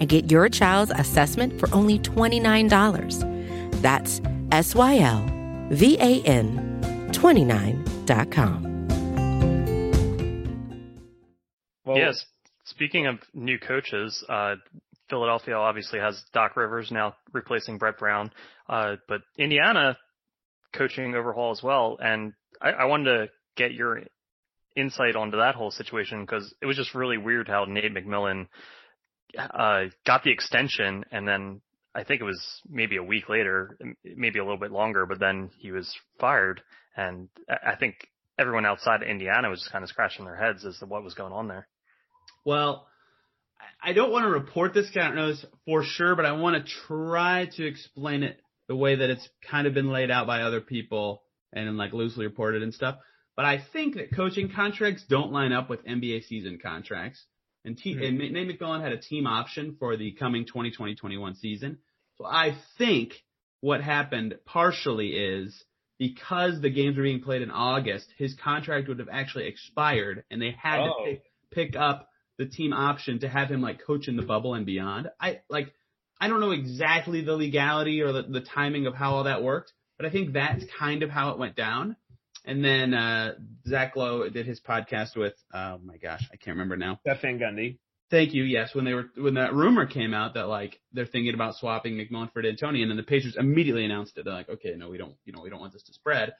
[0.00, 3.80] and get your child's assessment for only $29.
[3.82, 5.26] That's S Y L
[5.70, 8.70] V A N 29.com.
[11.84, 12.24] Well, yes.
[12.64, 14.54] Speaking of new coaches, uh,
[15.08, 18.30] Philadelphia obviously has Doc Rivers now replacing Brett Brown,
[18.68, 19.98] uh, but Indiana
[20.72, 21.98] coaching overhaul as well.
[22.00, 22.32] And
[22.62, 24.02] I, I wanted to get your
[24.76, 28.46] insight onto that whole situation because it was just really weird how Nate McMillan
[29.38, 31.60] uh, got the extension and then
[31.94, 35.50] I think it was maybe a week later, maybe a little bit longer, but then
[35.58, 36.62] he was fired.
[36.96, 37.96] And I think
[38.38, 41.14] everyone outside of Indiana was just kind of scratching their heads as to what was
[41.14, 41.66] going on there.
[42.44, 42.86] Well,
[43.82, 44.88] I don't want to report this.
[44.94, 48.76] I don't know this for sure, but I want to try to explain it the
[48.76, 52.62] way that it's kind of been laid out by other people and like loosely reported
[52.62, 52.98] and stuff.
[53.34, 57.24] But I think that coaching contracts don't line up with NBA season contracts.
[57.64, 58.22] And, te- mm-hmm.
[58.22, 61.78] and Nate McMillan had a team option for the coming 2020-21 season.
[62.16, 63.14] So I think
[63.60, 65.64] what happened partially is
[65.98, 70.40] because the games were being played in August, his contract would have actually expired and
[70.40, 70.86] they had oh.
[70.86, 74.54] to pick, pick up the team option to have him like coach in the bubble
[74.54, 75.10] and beyond.
[75.20, 75.74] I like,
[76.18, 79.74] I don't know exactly the legality or the, the timing of how all that worked,
[79.98, 81.96] but I think that's kind of how it went down.
[82.44, 83.34] And then uh,
[83.68, 87.00] Zach Lowe did his podcast with oh my gosh, I can't remember now.
[87.06, 87.78] Seth Van Gundy.
[88.10, 88.42] Thank you.
[88.42, 91.94] Yes, when they were when that rumor came out that like they're thinking about swapping
[91.94, 94.24] McMillan for D'Antoni, and then the Pacers immediately announced it.
[94.24, 96.32] They're like, okay, no, we don't, you know, we don't want this to spread.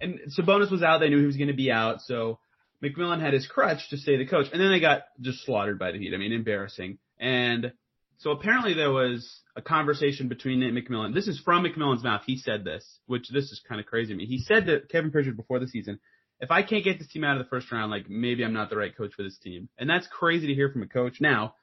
[0.00, 0.98] And Sabonis was out.
[0.98, 2.38] They knew he was going to be out, so
[2.82, 4.46] McMillan had his crutch to stay the coach.
[4.52, 6.14] And then they got just slaughtered by the Heat.
[6.14, 6.98] I mean, embarrassing.
[7.18, 7.72] And
[8.20, 11.14] so apparently there was a conversation between Nate McMillan.
[11.14, 12.20] This is from McMillan's mouth.
[12.26, 14.26] He said this, which this is kind of crazy to me.
[14.26, 15.98] He said to Kevin Pritchard before the season,
[16.38, 18.68] if I can't get this team out of the first round, like maybe I'm not
[18.68, 19.70] the right coach for this team.
[19.78, 21.18] And that's crazy to hear from a coach.
[21.18, 21.54] Now,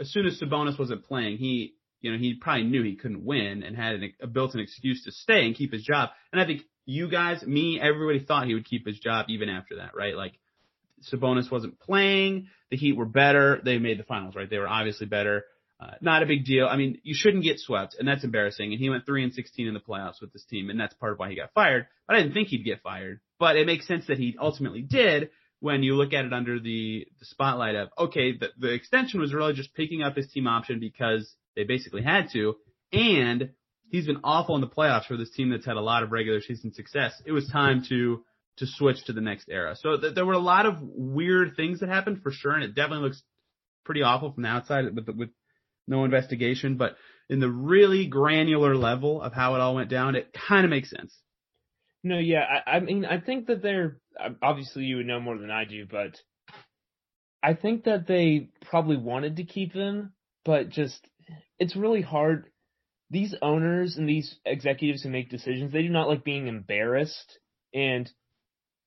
[0.00, 3.62] as soon as Sabonis wasn't playing, he, you know, he probably knew he couldn't win
[3.62, 6.10] and had an, a built-in excuse to stay and keep his job.
[6.32, 9.76] And I think you guys, me, everybody thought he would keep his job even after
[9.76, 10.16] that, right?
[10.16, 10.38] Like
[11.12, 12.48] Sabonis wasn't playing.
[12.70, 13.60] The Heat were better.
[13.62, 14.48] They made the finals, right?
[14.48, 15.44] They were obviously better.
[15.78, 16.66] Uh, not a big deal.
[16.66, 18.72] I mean, you shouldn't get swept, and that's embarrassing.
[18.72, 21.12] And he went three and sixteen in the playoffs with this team, and that's part
[21.12, 21.86] of why he got fired.
[22.06, 23.20] But I didn't think he'd get fired.
[23.38, 27.06] But it makes sense that he ultimately did when you look at it under the,
[27.18, 30.80] the spotlight of okay, the, the extension was really just picking up his team option
[30.80, 32.54] because they basically had to,
[32.92, 33.50] and
[33.90, 36.40] he's been awful in the playoffs for this team that's had a lot of regular
[36.40, 37.20] season success.
[37.26, 38.24] It was time to
[38.58, 39.76] to switch to the next era.
[39.78, 42.74] So th- there were a lot of weird things that happened for sure, and it
[42.74, 43.22] definitely looks
[43.84, 45.30] pretty awful from the outside with with
[45.86, 46.96] no investigation, but
[47.28, 50.90] in the really granular level of how it all went down, it kind of makes
[50.90, 51.14] sense.
[52.02, 53.98] No, yeah, I, I mean, I think that they're
[54.42, 56.16] obviously you would know more than I do, but
[57.42, 60.12] I think that they probably wanted to keep them,
[60.44, 61.06] but just
[61.58, 62.46] it's really hard.
[63.10, 67.38] These owners and these executives who make decisions, they do not like being embarrassed.
[67.72, 68.10] And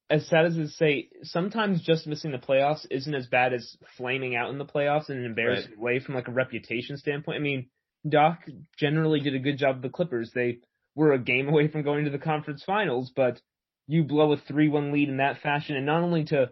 [0.09, 4.35] as sad as it say, sometimes just missing the playoffs isn't as bad as flaming
[4.35, 5.79] out in the playoffs in an embarrassing right.
[5.79, 7.37] way from like a reputation standpoint.
[7.37, 7.69] I mean,
[8.07, 8.39] Doc
[8.77, 10.31] generally did a good job of the Clippers.
[10.33, 10.59] They
[10.95, 13.39] were a game away from going to the conference finals, but
[13.87, 16.49] you blow a 3-1 lead in that fashion and not only to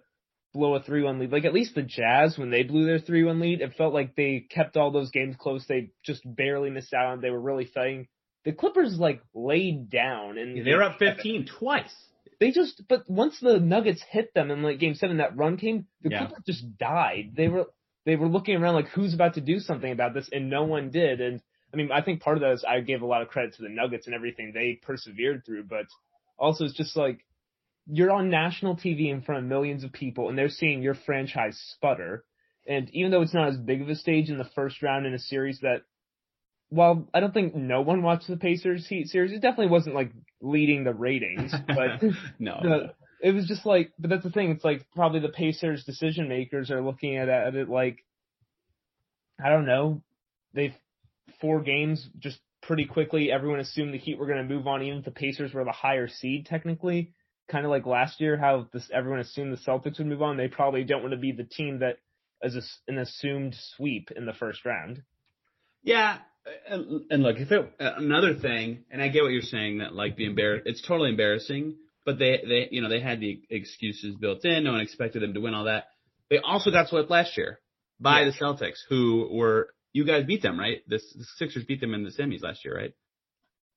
[0.53, 3.61] blow a 3-1 lead, like at least the Jazz when they blew their 3-1 lead,
[3.61, 5.65] it felt like they kept all those games close.
[5.65, 7.21] They just barely missed out on.
[7.21, 8.07] They were really fighting.
[8.45, 11.93] The Clippers like laid down and yeah, they were up 15 twice.
[12.39, 15.87] They just, but once the Nuggets hit them in like game seven, that run came,
[16.01, 16.19] the yeah.
[16.27, 17.33] Clippers just died.
[17.35, 17.65] They were,
[18.05, 20.91] they were looking around like who's about to do something about this and no one
[20.91, 21.19] did.
[21.19, 21.41] And
[21.73, 23.63] I mean, I think part of that is I gave a lot of credit to
[23.63, 25.85] the Nuggets and everything they persevered through, but
[26.37, 27.19] also it's just like,
[27.89, 31.59] you're on national TV in front of millions of people and they're seeing your franchise
[31.73, 32.23] sputter.
[32.67, 35.13] And even though it's not as big of a stage in the first round in
[35.13, 35.83] a series that
[36.69, 40.11] while I don't think no one watched the Pacers Heat series, it definitely wasn't like
[40.41, 42.03] leading the ratings, but
[42.39, 42.59] no.
[42.61, 44.51] The, it was just like, but that's the thing.
[44.51, 48.05] It's like probably the Pacers decision makers are looking at, at it like,
[49.43, 50.01] I don't know,
[50.53, 50.75] they've
[51.41, 53.31] four games just pretty quickly.
[53.31, 55.71] Everyone assumed the Heat were going to move on, even if the Pacers were the
[55.71, 57.13] higher seed technically.
[57.49, 60.35] Kind of like last year, how this everyone assumed the Celtics would move on.
[60.35, 61.97] They probably don't want to be the team that
[62.43, 65.01] is a, an assumed sweep in the first round.
[65.81, 66.17] Yeah,
[66.69, 70.15] and, and look, if it another thing, and I get what you're saying that like
[70.15, 71.75] the embarrass, it's totally embarrassing.
[72.05, 74.63] But they they you know they had the excuses built in.
[74.63, 75.85] No one expected them to win all that.
[76.29, 77.59] They also got swept last year
[77.99, 80.81] by the Celtics, who were you guys beat them right.
[80.87, 82.93] The, the Sixers beat them in the semis last year, right?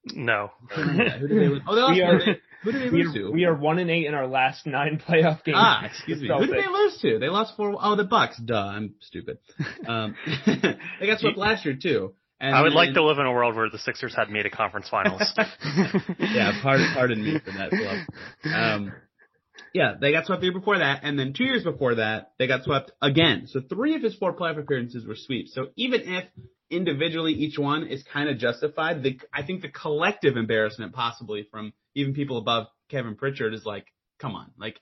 [0.05, 0.51] No.
[0.75, 1.63] who did they lose?
[1.67, 2.29] Oh, they lost.
[2.29, 3.31] Are, who did they lose to?
[3.31, 5.59] We are one and eight in our last nine playoff games.
[5.59, 6.29] Ah, excuse me.
[6.29, 7.19] Who did they lose to?
[7.19, 7.77] They lost four.
[7.81, 8.39] Oh, the Bucks.
[8.39, 9.39] Duh, I'm stupid.
[9.87, 10.15] Um,
[10.47, 12.15] they got swept last year too.
[12.40, 14.50] And, I would like to live in a world where the Sixers had made a
[14.50, 15.22] conference finals.
[16.18, 18.55] yeah, pardon, pardon me for that, Fluff.
[18.55, 18.92] Um,
[19.74, 22.46] yeah, they got swept the year before that, and then two years before that, they
[22.46, 23.46] got swept again.
[23.46, 25.55] So three of his four playoff appearances were sweeps.
[25.55, 26.24] So even if
[26.70, 31.74] individually each one is kind of justified, the, I think the collective embarrassment possibly from
[31.94, 33.87] even people above Kevin Pritchard is like,
[34.18, 34.81] come on, like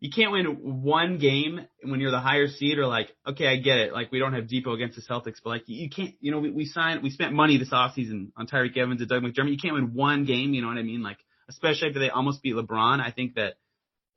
[0.00, 3.76] you can't win one game when you're the higher seed or like, okay, I get
[3.76, 3.92] it.
[3.92, 6.50] Like we don't have Dipo against the Celtics, but like you can't, you know, we,
[6.50, 9.50] we signed, we spent money this offseason on Tyreke Evans and Doug McDermott.
[9.50, 10.54] You can't win one game.
[10.54, 11.02] You know what I mean?
[11.02, 11.18] Like,
[11.50, 13.00] especially after they almost beat LeBron.
[13.00, 13.54] I think that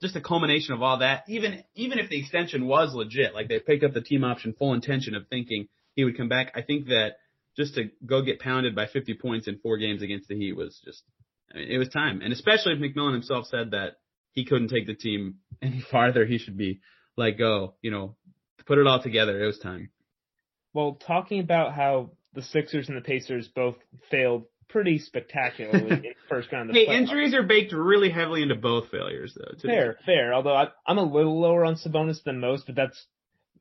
[0.01, 3.59] just a culmination of all that, even, even if the extension was legit, like they
[3.59, 6.53] picked up the team option full intention of thinking he would come back.
[6.55, 7.17] I think that
[7.57, 10.79] just to go get pounded by 50 points in four games against the Heat was
[10.85, 11.03] just,
[11.53, 12.21] I mean, it was time.
[12.21, 13.97] And especially if McMillan himself said that
[14.33, 16.25] he couldn't take the team any farther.
[16.25, 16.81] He should be
[17.15, 17.75] let go.
[17.81, 18.15] You know,
[18.65, 19.41] put it all together.
[19.41, 19.89] It was time.
[20.73, 23.75] Well, talking about how the Sixers and the Pacers both
[24.09, 26.71] failed pretty spectacularly in the first round.
[26.71, 26.97] Of hey, playoffs.
[26.97, 29.55] injuries are baked really heavily into both failures, though.
[29.61, 30.33] Fair, fair.
[30.33, 33.05] Although I, I'm a little lower on Sabonis than most, but that's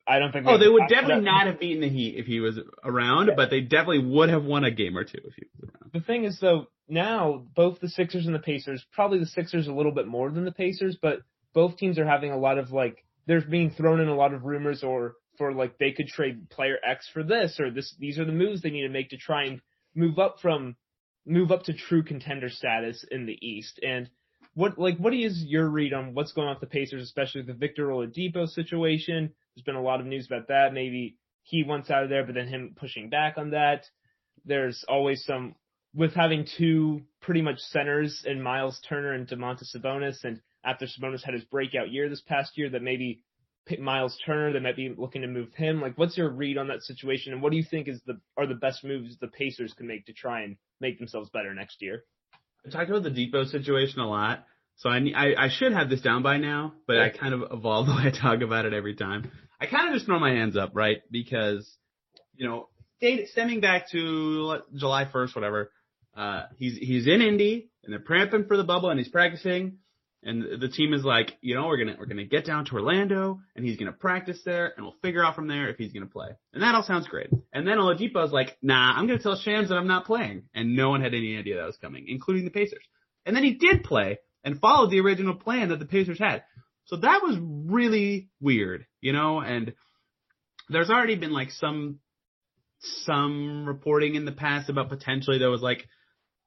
[0.06, 0.46] I don't think.
[0.48, 3.34] Oh, they would definitely not have beaten the Heat if he was around, yeah.
[3.36, 5.92] but they definitely would have won a game or two if he was around.
[5.92, 9.72] The thing is, though, now both the Sixers and the Pacers, probably the Sixers a
[9.72, 11.20] little bit more than the Pacers, but
[11.54, 14.44] both teams are having a lot of like, there's being thrown in a lot of
[14.44, 17.94] rumors or for like they could trade player X for this or this.
[17.98, 19.60] These are the moves they need to make to try and
[19.94, 20.76] move up from
[21.24, 24.10] move up to true contender status in the East and
[24.54, 27.54] what like what is your read on what's going on with the Pacers, especially the
[27.54, 29.32] Victor Oladipo situation?
[29.54, 30.72] There's been a lot of news about that.
[30.72, 33.84] Maybe he wants out of there, but then him pushing back on that.
[34.44, 35.54] There's always some
[35.94, 41.22] with having two pretty much centers in Miles Turner and Domantas Sabonis, and after Sabonis
[41.22, 43.20] had his breakout year this past year, that maybe
[43.78, 45.80] Miles Turner, they might be looking to move him.
[45.80, 48.46] Like, what's your read on that situation, and what do you think is the are
[48.46, 52.04] the best moves the Pacers can make to try and make themselves better next year?
[52.66, 54.46] I talked about the Dipo situation a lot.
[54.76, 57.87] So I, I I should have this down by now, but I kind of evolve
[57.88, 59.30] the way I talk about it every time.
[59.61, 61.02] I kind of just throw my hands up, right?
[61.11, 61.70] Because
[62.35, 62.68] you know,
[63.00, 65.70] date, stemming back to July 1st, whatever.
[66.16, 69.78] Uh, he's he's in Indy and they're prepping for the bubble and he's practicing.
[70.24, 73.40] And the team is like, you know, we're gonna we're gonna get down to Orlando
[73.56, 76.28] and he's gonna practice there and we'll figure out from there if he's gonna play.
[76.52, 77.30] And that all sounds great.
[77.52, 80.44] And then Oladipo's like, nah, I'm gonna tell Shams that I'm not playing.
[80.54, 82.85] And no one had any idea that was coming, including the Pacers.
[83.26, 86.42] And then he did play and followed the original plan that the Pacers had.
[86.87, 89.74] So that was really weird, you know, and
[90.68, 92.00] there's already been like some
[93.05, 95.87] some reporting in the past about potentially there was like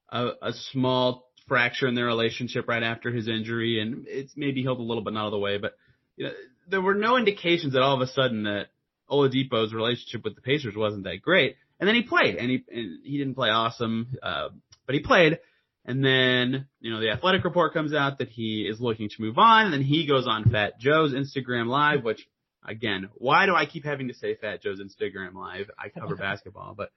[0.10, 4.80] a, a small fracture in their relationship right after his injury, and it's maybe healed
[4.80, 5.74] a little bit not all the way, but
[6.18, 6.34] you know,
[6.70, 8.68] there were no indications that all of a sudden that
[9.10, 11.56] Oladipo's relationship with the Pacers wasn't that great.
[11.80, 14.50] And then he played, and he and he didn't play awesome, uh,
[14.86, 15.40] but he played.
[15.88, 19.38] And then you know the athletic report comes out that he is looking to move
[19.38, 22.28] on, and then he goes on Fat Joe's Instagram Live, which
[22.68, 25.70] again, why do I keep having to say Fat Joe's Instagram Live?
[25.78, 26.92] I cover basketball, but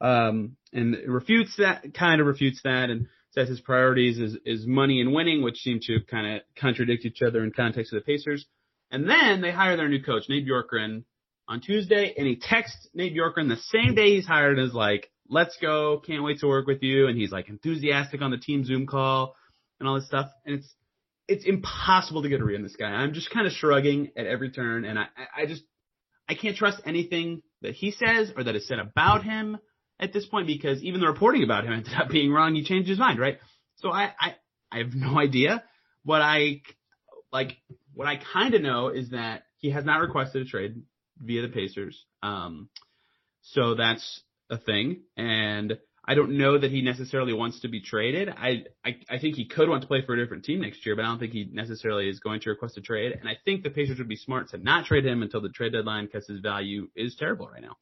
[0.00, 5.00] um, and refutes that, kind of refutes that, and says his priorities is, is money
[5.00, 8.46] and winning, which seem to kind of contradict each other in context of the Pacers.
[8.90, 11.04] And then they hire their new coach, Nate Bjorkgren,
[11.48, 15.10] on Tuesday, and he texts Nate Bjorkgren the same day he's hired and is like,
[15.28, 17.08] let's go, can't wait to work with you.
[17.08, 19.34] And he's like enthusiastic on the team Zoom call
[19.78, 20.30] and all this stuff.
[20.44, 20.74] And it's,
[21.28, 22.86] it's impossible to get a read on this guy.
[22.86, 25.62] I'm just kind of shrugging at every turn and I, I just,
[26.28, 29.58] I can't trust anything that he says or that is said about him
[29.98, 32.54] at this point because even the reporting about him ended up being wrong.
[32.54, 33.38] He changed his mind, right?
[33.76, 34.34] So I, I,
[34.70, 35.62] I have no idea.
[36.04, 36.62] What I
[37.32, 37.56] like,
[37.94, 40.82] what I kind of know is that he has not requested a trade
[41.20, 42.04] via the Pacers.
[42.22, 42.68] Um,
[43.42, 45.02] so that's a thing.
[45.16, 45.78] And
[46.08, 48.28] I don't know that he necessarily wants to be traded.
[48.28, 50.94] I, I, I think he could want to play for a different team next year,
[50.94, 53.12] but I don't think he necessarily is going to request a trade.
[53.18, 55.72] And I think the Pacers would be smart to not trade him until the trade
[55.72, 57.76] deadline because his value is terrible right now.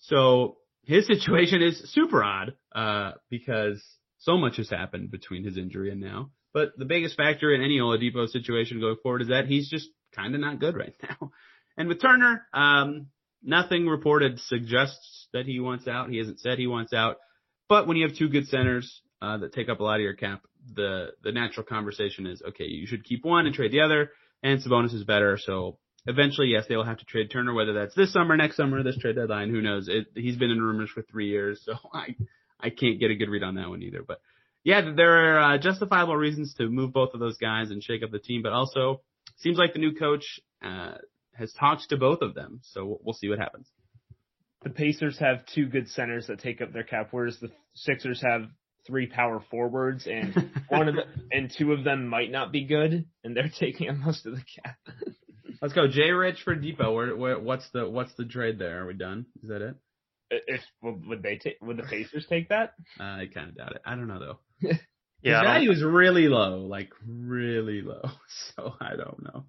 [0.00, 3.82] So his situation is super odd, uh, because
[4.18, 6.30] so much has happened between his injury and now.
[6.52, 10.34] But the biggest factor in any Oladipo situation going forward is that he's just kind
[10.34, 11.30] of not good right now.
[11.78, 13.06] And with Turner, um,
[13.42, 16.10] nothing reported suggests that he wants out.
[16.10, 17.16] He hasn't said he wants out.
[17.68, 20.14] But when you have two good centers uh, that take up a lot of your
[20.14, 20.42] cap,
[20.74, 22.64] the the natural conversation is okay.
[22.64, 24.10] You should keep one and trade the other.
[24.42, 27.94] And Sabonis is better, so eventually, yes, they will have to trade Turner, whether that's
[27.94, 29.88] this summer, next summer, this trade deadline, who knows?
[29.88, 32.16] It, he's been in rumors for three years, so I,
[32.60, 34.02] I can't get a good read on that one either.
[34.06, 34.20] But
[34.64, 38.10] yeah, there are uh, justifiable reasons to move both of those guys and shake up
[38.10, 39.02] the team, but also
[39.36, 40.94] seems like the new coach, uh,
[41.34, 43.68] has talked to both of them, so we'll see what happens.
[44.68, 48.50] The Pacers have two good centers that take up their cap, whereas the Sixers have
[48.86, 50.34] three power forwards, and
[50.68, 53.96] one of the and two of them might not be good, and they're taking up
[53.96, 54.76] most of the cap.
[55.62, 56.94] Let's go, Jay Rich for Dipo.
[56.94, 58.82] Where, where, what's the what's the trade there?
[58.82, 59.24] Are we done?
[59.42, 59.74] Is that it?
[60.30, 62.74] If would they take would the Pacers take that?
[63.00, 63.82] Uh, I kind of doubt it.
[63.86, 64.38] I don't know though.
[65.22, 68.02] yeah, His value is really low, like really low.
[68.56, 69.46] So I don't know.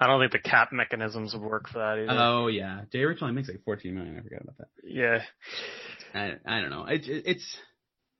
[0.00, 2.18] I don't think the cap mechanisms would work for that either.
[2.18, 4.18] Oh yeah, Jay Rich only makes like 14 million.
[4.18, 4.68] I forgot about that.
[4.82, 5.20] Yeah.
[6.14, 6.86] I I don't know.
[6.86, 7.56] It, it, it's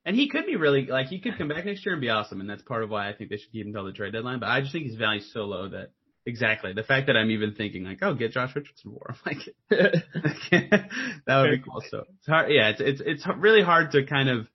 [0.05, 2.41] and he could be really like he could come back next year and be awesome,
[2.41, 4.41] and that's part of why I think they should keep him until the trade deadline.
[4.41, 5.91] But I just think his value's so low that
[6.27, 6.75] Exactly.
[6.75, 9.71] The fact that I'm even thinking like, oh, get Josh Richardson for him, like
[11.27, 11.83] that would be cool.
[11.91, 12.53] So it's hard.
[12.53, 14.47] Yeah, it's it's it's really hard to kind of,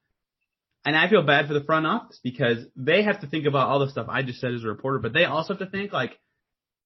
[0.85, 3.79] and I feel bad for the front office because they have to think about all
[3.79, 6.19] the stuff I just said as a reporter, but they also have to think like,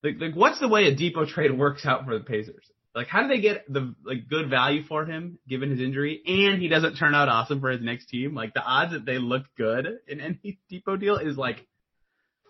[0.02, 2.64] like, like what's the way a Dipo trade works out for the Pacers?
[2.94, 6.60] Like, how do they get the like good value for him given his injury, and
[6.60, 8.34] he doesn't turn out awesome for his next team?
[8.34, 11.66] Like the odds that they look good in any Dipo deal is like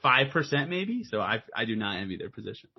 [0.02, 1.04] five percent maybe.
[1.04, 2.70] So I I do not envy their position.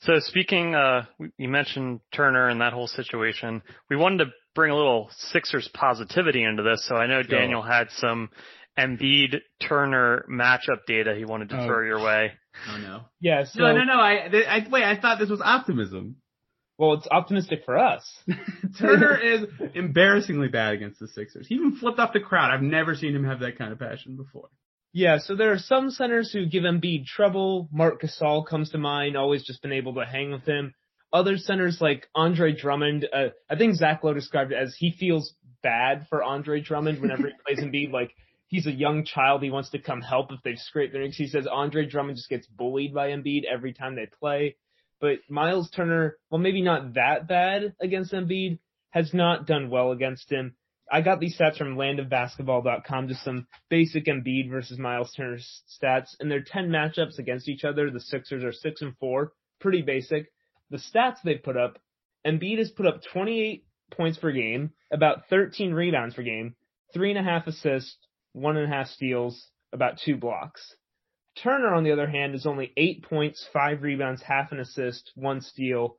[0.00, 1.06] So speaking, uh,
[1.38, 3.62] you mentioned Turner and that whole situation.
[3.90, 6.86] We wanted to bring a little Sixers positivity into this.
[6.88, 8.30] So I know Daniel had some
[8.78, 11.66] Embiid Turner matchup data he wanted to oh.
[11.66, 12.32] throw your way.
[12.70, 13.00] Oh no.
[13.20, 13.44] Yeah.
[13.44, 13.94] So, no, no, no.
[13.94, 14.84] I, I wait.
[14.84, 16.16] I thought this was optimism.
[16.78, 18.08] Well, it's optimistic for us.
[18.78, 21.48] Turner is embarrassingly bad against the Sixers.
[21.48, 22.52] He even flipped off the crowd.
[22.52, 24.48] I've never seen him have that kind of passion before.
[24.92, 27.68] Yeah, so there are some centers who give Embiid trouble.
[27.72, 30.72] Marc Gasol comes to mind, always just been able to hang with him.
[31.12, 35.34] Other centers like Andre Drummond, uh, I think Zach Lowe described it as he feels
[35.62, 37.92] bad for Andre Drummond whenever he plays Embiid.
[37.92, 38.12] Like
[38.48, 41.16] he's a young child, he wants to come help if they've scraped their knees.
[41.16, 44.56] He says Andre Drummond just gets bullied by Embiid every time they play.
[45.00, 48.58] But Miles Turner, well maybe not that bad against Embiid,
[48.90, 50.56] has not done well against him.
[50.90, 55.38] I got these stats from landofbasketball.com, just some basic Embiid versus Miles Turner
[55.82, 57.90] stats, and they're 10 matchups against each other.
[57.90, 60.32] The Sixers are 6 and 4, pretty basic.
[60.70, 61.78] The stats they put up,
[62.26, 66.54] Embiid has put up 28 points per game, about 13 rebounds per game,
[66.94, 67.98] three and a half assists,
[68.40, 70.74] one and a half steals, about two blocks.
[71.42, 75.40] Turner, on the other hand, is only eight points, five rebounds, half an assist, one
[75.40, 75.96] steal,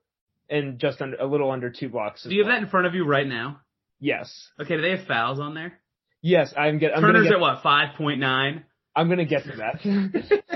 [0.50, 2.24] and just under a little under two blocks.
[2.24, 3.62] Do you have that in front of you right now?
[4.00, 4.50] Yes.
[4.60, 5.80] Okay, do they have fouls on there?
[6.22, 6.92] Yes, I'm get.
[6.96, 8.64] I'm Turner's get, at what, 5.9?
[8.96, 10.44] I'm gonna get to that.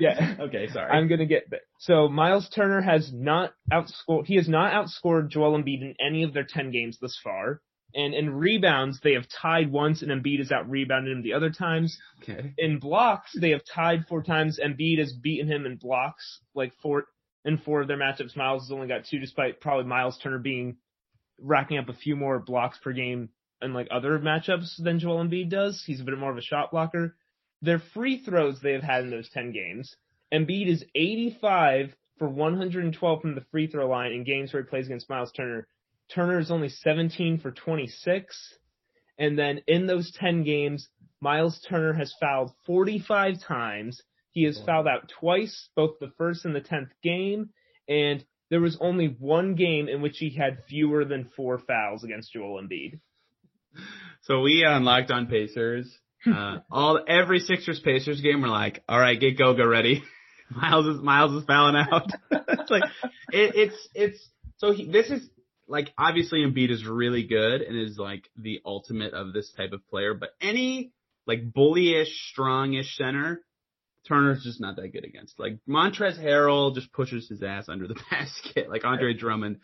[0.00, 0.36] Yeah.
[0.40, 0.90] Okay, sorry.
[0.90, 1.60] I'm gonna get that.
[1.80, 4.26] So Miles Turner has not outscored.
[4.26, 7.60] He has not outscored Joel Embiid in any of their ten games thus far.
[7.94, 11.50] And in rebounds, they have tied once, and Embiid has out rebounded him the other
[11.50, 11.98] times.
[12.22, 12.52] okay.
[12.58, 14.60] In blocks, they have tied four times.
[14.62, 17.06] Embiid has beaten him in blocks, like four
[17.44, 18.36] in four of their matchups.
[18.36, 20.76] Miles has only got two, despite probably Miles Turner being
[21.40, 23.30] racking up a few more blocks per game
[23.62, 25.82] in like other matchups than Joel Embiid does.
[25.86, 27.16] He's a bit more of a shot blocker.
[27.62, 29.96] Their free throws they have had in those 10 games.
[30.32, 34.86] Embiid is 85 for 112 from the free throw line in games where he plays
[34.86, 35.66] against Miles Turner.
[36.14, 38.58] Turner is only 17 for 26.
[39.18, 40.88] And then in those 10 games,
[41.20, 44.00] Miles Turner has fouled 45 times.
[44.30, 47.50] He has fouled out twice, both the first and the 10th game.
[47.88, 52.32] And there was only one game in which he had fewer than four fouls against
[52.32, 53.00] Joel Embiid.
[54.22, 55.92] So we on Locked On Pacers,
[56.26, 60.02] uh, all every Sixers Pacers game, we're like, all right, get Goga ready.
[60.50, 62.10] Miles is Miles is fouling out.
[62.30, 62.84] it's like
[63.32, 65.28] it, it's it's so he, this is
[65.68, 69.86] like obviously Embiid is really good and is like the ultimate of this type of
[69.88, 70.92] player, but any
[71.26, 73.42] like bullyish, strongish center,
[74.06, 75.38] Turner's just not that good against.
[75.38, 79.58] Like Montrezl Harrell just pushes his ass under the basket, like Andre Drummond,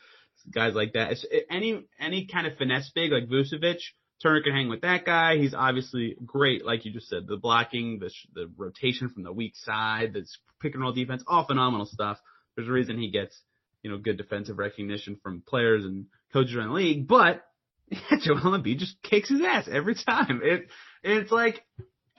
[0.52, 1.12] guys like that.
[1.12, 3.78] It's, any any kind of finesse big like Vucevic,
[4.22, 5.38] Turner can hang with that guy.
[5.38, 7.26] He's obviously great, like you just said.
[7.26, 10.26] The blocking, the sh- the rotation from the weak side, the
[10.60, 12.18] pick and roll defense, all phenomenal stuff.
[12.54, 13.40] There's a reason he gets
[13.84, 17.44] you know good defensive recognition from players and coaches around the league, but
[18.22, 20.40] Joel Embiid just kicks his ass every time.
[20.42, 20.68] It
[21.04, 21.62] it's like,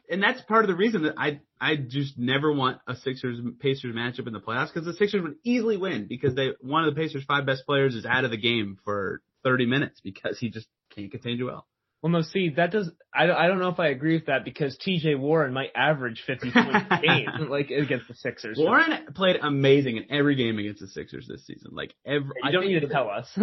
[0.09, 3.95] and that's part of the reason that I I just never want a Sixers Pacers
[3.95, 7.01] matchup in the playoffs because the Sixers would easily win because they one of the
[7.01, 10.67] Pacers five best players is out of the game for 30 minutes because he just
[10.93, 11.65] can't contain Joel.
[12.05, 14.77] Well, no, see, that does, I, I don't know if I agree with that because
[14.77, 18.59] TJ Warren might average 50 points a game, like against the Sixers.
[18.61, 21.71] Warren played amazing in every game against the Sixers this season.
[21.73, 23.27] Like every, You don't need to tell us.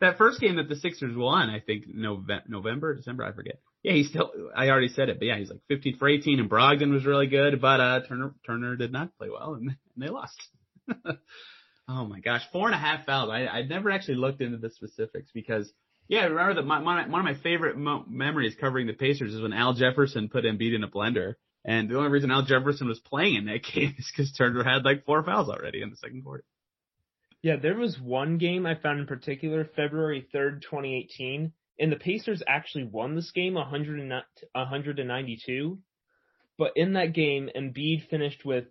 [0.00, 3.60] that first game that the Sixers won, I think November, November, December, I forget.
[3.82, 6.48] Yeah, he still, I already said it, but yeah, he's like 15 for 18 and
[6.48, 10.08] Brogdon was really good, but, uh, Turner, Turner did not play well and, and they
[10.08, 10.40] lost.
[11.88, 13.28] oh my gosh, four and a half fouls.
[13.30, 15.70] I, I never actually looked into the specifics because,
[16.08, 19.34] yeah, I remember that my, my, one of my favorite mo- memories covering the Pacers
[19.34, 21.34] is when Al Jefferson put Embiid in a blender.
[21.64, 24.84] And the only reason Al Jefferson was playing in that game is because Turner had
[24.84, 26.44] like four fouls already in the second quarter.
[27.42, 32.42] yeah, there was one game I found in particular, February 3rd, 2018, and the Pacers
[32.46, 33.98] actually won this game 100
[34.52, 35.78] 192.
[36.56, 38.64] But in that game, Embiid finished with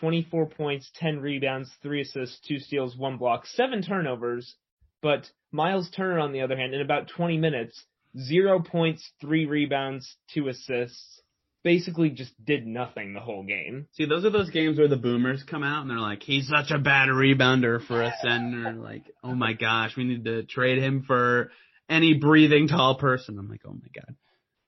[0.00, 4.54] 24 points, 10 rebounds, 3 assists, 2 steals, 1 block, 7 turnovers.
[5.02, 7.84] But Miles Turner, on the other hand, in about 20 minutes,
[8.18, 11.22] 0 points, 3 rebounds, 2 assists,
[11.64, 13.88] basically just did nothing the whole game.
[13.92, 16.70] See, those are those games where the boomers come out and they're like, he's such
[16.70, 18.72] a bad rebounder for a center.
[18.72, 21.50] Like, oh my gosh, we need to trade him for
[21.88, 23.38] any breathing tall person.
[23.38, 24.16] I'm like, oh my god.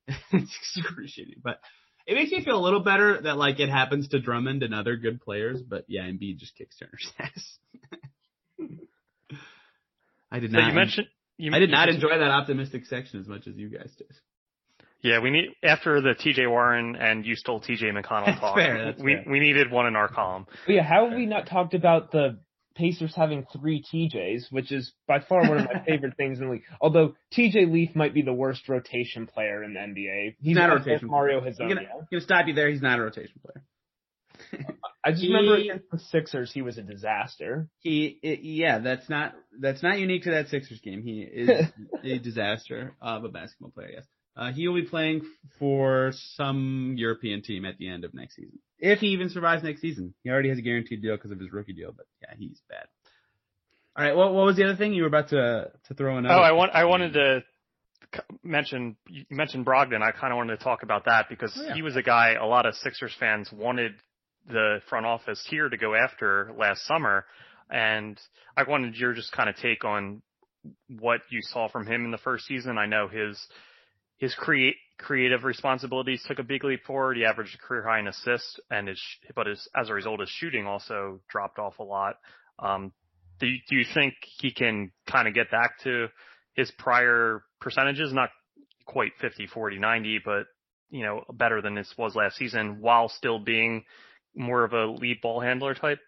[0.32, 1.40] it's excruciating.
[1.42, 1.60] But
[2.06, 4.96] it makes me feel a little better that like it happens to Drummond and other
[4.96, 7.58] good players, but yeah, Embiid just kicks Turner's ass.
[10.30, 10.68] I did So not.
[10.68, 11.06] you mentioned
[11.38, 14.08] you, I did not enjoy that optimistic section as much as you guys did.
[15.02, 16.46] Yeah, we need after the T.J.
[16.46, 17.86] Warren and you stole T.J.
[17.86, 18.56] McConnell That's talk.
[18.56, 19.24] fair, that's we fair.
[19.26, 20.46] we needed one in our column.
[20.66, 22.38] But yeah, how have we not talked about the
[22.76, 26.52] Pacers having three TJs, which is by far one of my favorite things in the
[26.52, 26.62] league.
[26.80, 30.36] Although TJ Leaf might be the worst rotation player in the NBA.
[30.40, 31.52] He's not a rotation Mario player.
[31.52, 31.62] Hezonja.
[31.62, 32.70] I'm gonna, I'm gonna stop you there.
[32.70, 34.66] He's not a rotation player.
[35.02, 37.68] I just remember against the Sixers, he was a disaster.
[37.78, 41.02] He, it, yeah, that's not that's not unique to that Sixers game.
[41.02, 41.48] He is
[42.04, 43.90] a disaster of a basketball player.
[43.94, 44.04] Yes,
[44.36, 45.22] uh, he will be playing
[45.58, 49.80] for some European team at the end of next season, if he even survives next
[49.80, 50.12] season.
[50.22, 52.84] He already has a guaranteed deal because of his rookie deal, but yeah, he's bad.
[53.96, 56.26] All right, what what was the other thing you were about to to throw in?
[56.26, 57.42] Oh, I want I wanted to
[58.42, 60.02] mention you mentioned Brogdon.
[60.02, 61.74] I kind of wanted to talk about that because Oh, yeah.
[61.74, 63.92] he was a guy a lot of Sixers fans wanted
[64.50, 67.24] the front office here to go after last summer,
[67.70, 68.18] and
[68.56, 70.22] I wanted your just kind of take on
[71.00, 72.78] what you saw from him in the first season.
[72.78, 73.38] I know his
[74.18, 77.16] his create creative responsibilities took a big leap forward.
[77.16, 79.00] He averaged a career high in assists, and his
[79.34, 82.16] but his, as a result, his shooting also dropped off a lot.
[82.58, 82.92] Um,
[83.38, 86.08] do you, do you think he can kind of get back to
[86.54, 88.12] his prior percentages?
[88.12, 88.28] Not
[88.84, 90.46] quite 50, 40, 90, but
[90.90, 93.84] you know better than this was last season, while still being
[94.34, 95.98] more of a lead ball handler type.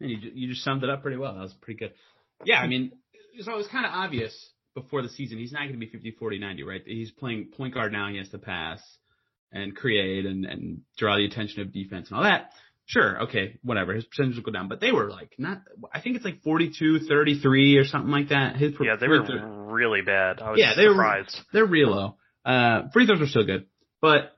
[0.00, 1.34] And you you just summed it up pretty well.
[1.34, 1.92] That was pretty good.
[2.44, 2.92] Yeah, I mean,
[3.40, 4.34] so it was kind of obvious
[4.74, 6.80] before the season he's not going to be 50, 40, 90, right?
[6.84, 8.08] He's playing point guard now.
[8.08, 8.80] He has to pass
[9.52, 12.50] and create and and draw the attention of defense and all that.
[12.86, 13.94] Sure, okay, whatever.
[13.94, 15.62] His percentages will go down, but they were like not.
[15.94, 18.56] I think it's like 42, 33 or something like that.
[18.56, 19.22] His yeah, they were
[19.72, 20.40] really bad.
[20.40, 21.36] I was yeah, they surprised.
[21.38, 22.16] Were, they're real low.
[22.44, 23.66] Uh, free throws are still good,
[24.00, 24.32] but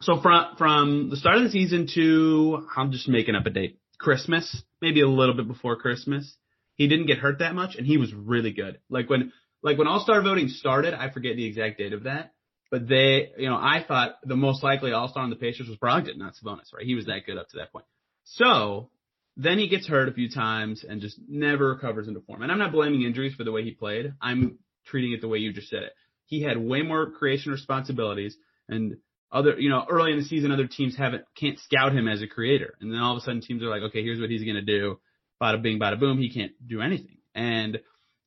[0.00, 3.80] so from from the start of the season to I'm just making up a date.
[3.98, 6.36] Christmas, maybe a little bit before Christmas,
[6.74, 8.78] he didn't get hurt that much, and he was really good.
[8.88, 9.32] Like when
[9.62, 12.32] like when All Star voting started, I forget the exact date of that,
[12.70, 15.78] but they, you know, I thought the most likely All Star on the Pacers was
[15.78, 16.86] Brogdon, not Sabonis, right?
[16.86, 17.86] He was that good up to that point.
[18.24, 18.90] So
[19.36, 22.42] then he gets hurt a few times and just never recovers into form.
[22.42, 24.12] And I'm not blaming injuries for the way he played.
[24.20, 25.92] I'm treating it the way you just said it.
[26.26, 28.36] He had way more creation responsibilities
[28.68, 28.98] and
[29.30, 32.26] other, you know, early in the season, other teams haven't, can't scout him as a
[32.26, 32.74] creator.
[32.80, 34.62] And then all of a sudden teams are like, okay, here's what he's going to
[34.62, 34.98] do.
[35.40, 36.18] Bada bing, bada boom.
[36.18, 37.18] He can't do anything.
[37.34, 37.78] And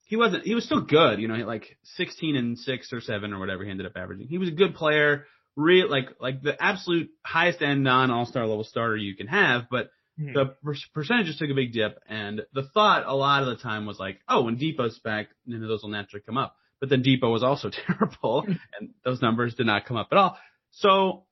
[0.05, 3.39] he wasn't, he was still good, you know, like 16 and six or seven or
[3.39, 4.27] whatever he ended up averaging.
[4.27, 5.25] He was a good player,
[5.55, 9.89] real, like, like the absolute highest end non all-star level starter you can have, but
[10.19, 10.33] mm-hmm.
[10.33, 11.99] the per- percentages took a big dip.
[12.07, 15.61] And the thought a lot of the time was like, oh, when Dipo's back, then
[15.61, 16.55] those will naturally come up.
[16.79, 18.45] But then Dipo was also terrible
[18.79, 20.37] and those numbers did not come up at all.
[20.71, 21.25] So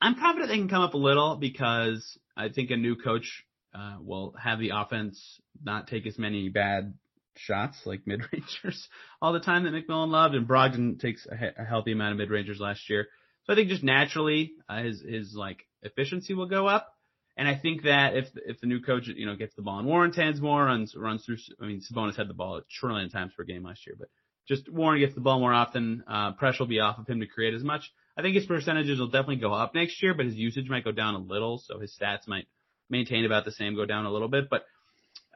[0.00, 3.44] I'm confident they can come up a little because I think a new coach
[3.74, 6.94] uh, will have the offense not take as many bad
[7.36, 8.88] shots like mid rangers
[9.20, 12.30] all the time that McMillan loved, and Brogdon takes a, a healthy amount of mid
[12.30, 13.08] rangers last year.
[13.44, 16.92] So I think just naturally uh, his his like efficiency will go up.
[17.38, 19.86] And I think that if if the new coach you know gets the ball in
[19.86, 21.36] Warren's hands more, runs runs through.
[21.60, 24.08] I mean Sabonis had the ball a trillion times per game last year, but
[24.48, 26.02] just Warren gets the ball more often.
[26.06, 27.92] Uh, pressure will be off of him to create as much.
[28.16, 30.92] I think his percentages will definitely go up next year, but his usage might go
[30.92, 32.46] down a little, so his stats might
[32.88, 34.48] maintain about the same, go down a little bit.
[34.48, 34.64] But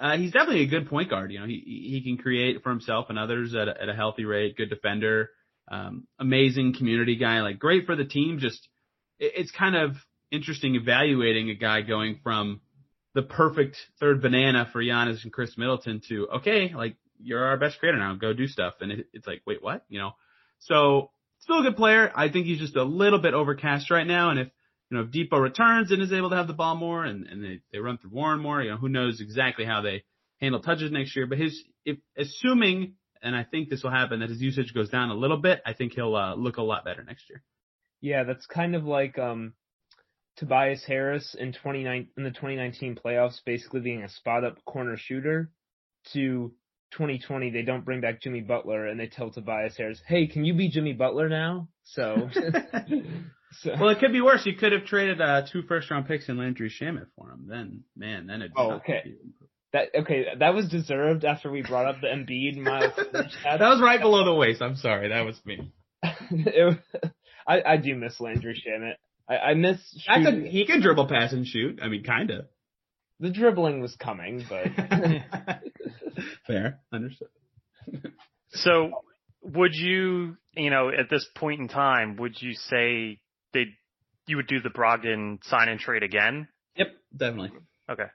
[0.00, 1.30] uh, he's definitely a good point guard.
[1.32, 1.60] You know, he
[1.90, 4.56] he can create for himself and others at a, at a healthy rate.
[4.56, 5.30] Good defender,
[5.70, 7.42] um, amazing community guy.
[7.42, 8.38] Like great for the team.
[8.38, 8.66] Just
[9.18, 9.96] it, it's kind of
[10.30, 12.60] interesting evaluating a guy going from
[13.14, 17.78] the perfect third banana for Giannis and Khris Middleton to okay, like you're our best
[17.78, 18.14] creator now.
[18.14, 18.74] Go do stuff.
[18.80, 19.84] And it, it's like, wait, what?
[19.88, 20.12] You know,
[20.60, 21.10] so
[21.40, 22.12] still a good player.
[22.14, 24.30] I think he's just a little bit overcast right now.
[24.30, 24.48] And if,
[24.90, 27.42] you know, if Dipo returns and is able to have the ball more and, and
[27.42, 30.04] they, they run through Warren more, you know, who knows exactly how they
[30.40, 31.26] handle touches next year.
[31.26, 35.10] But his, if, assuming, and I think this will happen, that his usage goes down
[35.10, 37.42] a little bit, I think he'll uh, look a lot better next year.
[38.00, 39.52] Yeah, that's kind of like um,
[40.36, 45.50] Tobias Harris in 29 in the 2019 playoffs, basically being a spot up corner shooter
[46.12, 46.52] to
[46.92, 50.54] 2020 they don't bring back Jimmy Butler and they tell Tobias Harris, "Hey, can you
[50.54, 52.28] be Jimmy Butler now?" So,
[53.52, 53.72] so.
[53.78, 54.46] well, it could be worse.
[54.46, 57.46] You could have traded uh, two first round picks and Landry Shamet for him.
[57.48, 58.52] Then, man, then it.
[58.56, 59.14] Oh, okay.
[59.72, 62.92] That okay, that was deserved after we brought up the Embiid Miles.
[63.12, 64.60] that was right below the waist.
[64.60, 65.72] I'm sorry, that was me.
[66.02, 66.78] it,
[67.46, 68.94] I I do miss Landry Shamet.
[69.28, 69.78] I, I miss.
[69.98, 70.46] Shooting.
[70.46, 71.78] A, he can dribble, pass, and shoot.
[71.80, 72.46] I mean, kinda.
[73.20, 74.68] The dribbling was coming, but
[76.46, 77.28] fair, understood.
[78.48, 79.02] so,
[79.42, 83.20] would you, you know, at this point in time, would you say
[83.52, 83.66] they
[84.26, 86.48] you would do the Brogdon sign and trade again?
[86.76, 87.52] Yep, definitely.
[87.90, 88.06] Okay.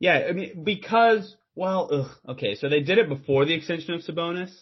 [0.00, 4.00] Yeah, I mean because well, ugh, okay, so they did it before the extension of
[4.00, 4.52] Sabonis,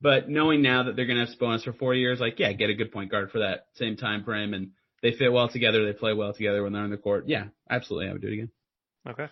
[0.00, 2.74] but knowing now that they're gonna have Sabonis for four years, like yeah, get a
[2.74, 4.72] good point guard for that same time frame, and
[5.02, 7.24] they fit well together, they play well together when they're on the court.
[7.28, 8.50] Yeah, absolutely, I would do it again.
[9.08, 9.26] Okay.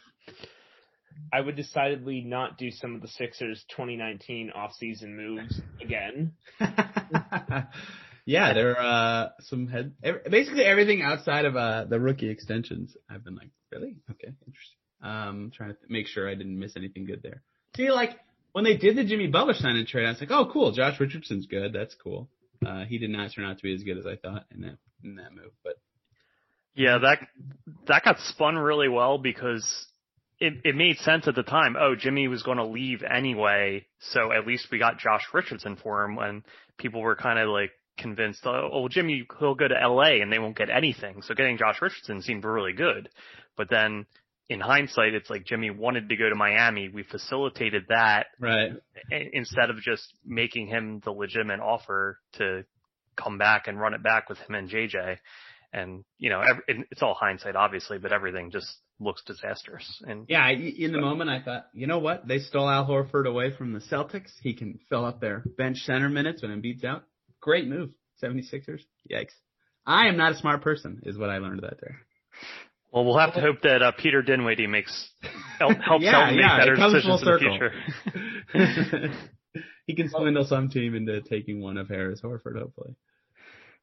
[1.33, 6.33] I would decidedly not do some of the Sixers 2019 offseason moves again.
[8.25, 9.95] yeah, there are uh, some head
[10.31, 12.97] basically everything outside of uh, the rookie extensions.
[13.11, 13.97] I've been like, really?
[14.11, 14.79] Okay, interesting.
[15.03, 17.43] Um, trying to make sure I didn't miss anything good there.
[17.77, 18.19] See, like
[18.53, 20.73] when they did the Jimmy Butler sign and trade, I was like, oh, cool.
[20.73, 21.73] Josh Richardson's good.
[21.73, 22.29] That's cool.
[22.67, 24.79] Uh, he did not turn out to be as good as I thought in that
[25.05, 25.75] in that move, but
[26.79, 27.19] yeah, that
[27.89, 29.67] that got spun really well because
[30.39, 31.77] it it made sense at the time.
[31.79, 36.05] Oh, Jimmy was going to leave anyway, so at least we got Josh Richardson for
[36.05, 36.15] him.
[36.15, 36.45] When
[36.79, 40.21] people were kind of like convinced, oh, well, Jimmy he'll go to L.A.
[40.21, 41.23] and they won't get anything.
[41.23, 43.09] So getting Josh Richardson seemed really good,
[43.57, 44.07] but then
[44.49, 46.89] in hindsight, it's like Jimmy wanted to go to Miami.
[46.89, 48.73] We facilitated that Right.
[49.11, 52.65] instead of just making him the legitimate offer to
[53.17, 55.19] come back and run it back with him and JJ.
[55.73, 58.69] And you know, every, it's all hindsight, obviously, but everything just
[59.01, 60.03] looks disastrous.
[60.07, 62.27] And Yeah, in the moment I thought, you know what?
[62.27, 64.31] They stole Al Horford away from the Celtics.
[64.43, 67.05] He can fill up their bench center minutes when Embiid's out.
[67.41, 67.91] Great move.
[68.23, 68.81] 76ers.
[69.11, 69.35] Yikes.
[69.87, 72.01] I am not a smart person, is what I learned that there.
[72.93, 75.11] well, we'll have to hope that uh, Peter Dinwiddie makes
[75.59, 77.39] help, helps Yeah, make yeah, it better decisions in the
[78.99, 79.13] future.
[79.87, 82.97] he can swindle some team into taking one of Harris Horford, hopefully.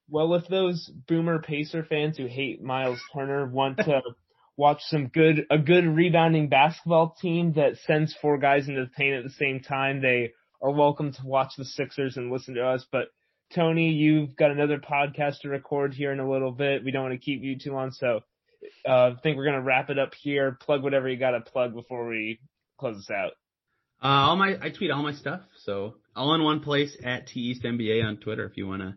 [0.10, 4.02] Well, if those boomer Pacer fans who hate Miles Turner want to
[4.58, 9.16] watch some good, a good rebounding basketball team that sends four guys into the paint
[9.16, 12.86] at the same time, they are welcome to watch the Sixers and listen to us.
[12.92, 13.08] But
[13.54, 16.84] Tony, you've got another podcast to record here in a little bit.
[16.84, 18.22] We don't want to keep you too long, so
[18.88, 20.58] uh, I think we're gonna wrap it up here.
[20.62, 22.40] Plug whatever you got to plug before we
[22.80, 23.34] close this out.
[24.04, 25.42] Uh, all my, I tweet all my stuff.
[25.64, 28.96] So all in one place at T East NBA on Twitter if you want to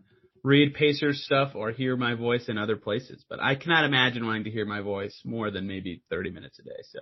[0.49, 3.23] read Pacers stuff or hear my voice in other places.
[3.29, 6.63] But I cannot imagine wanting to hear my voice more than maybe 30 minutes a
[6.63, 6.81] day.
[6.91, 6.99] So,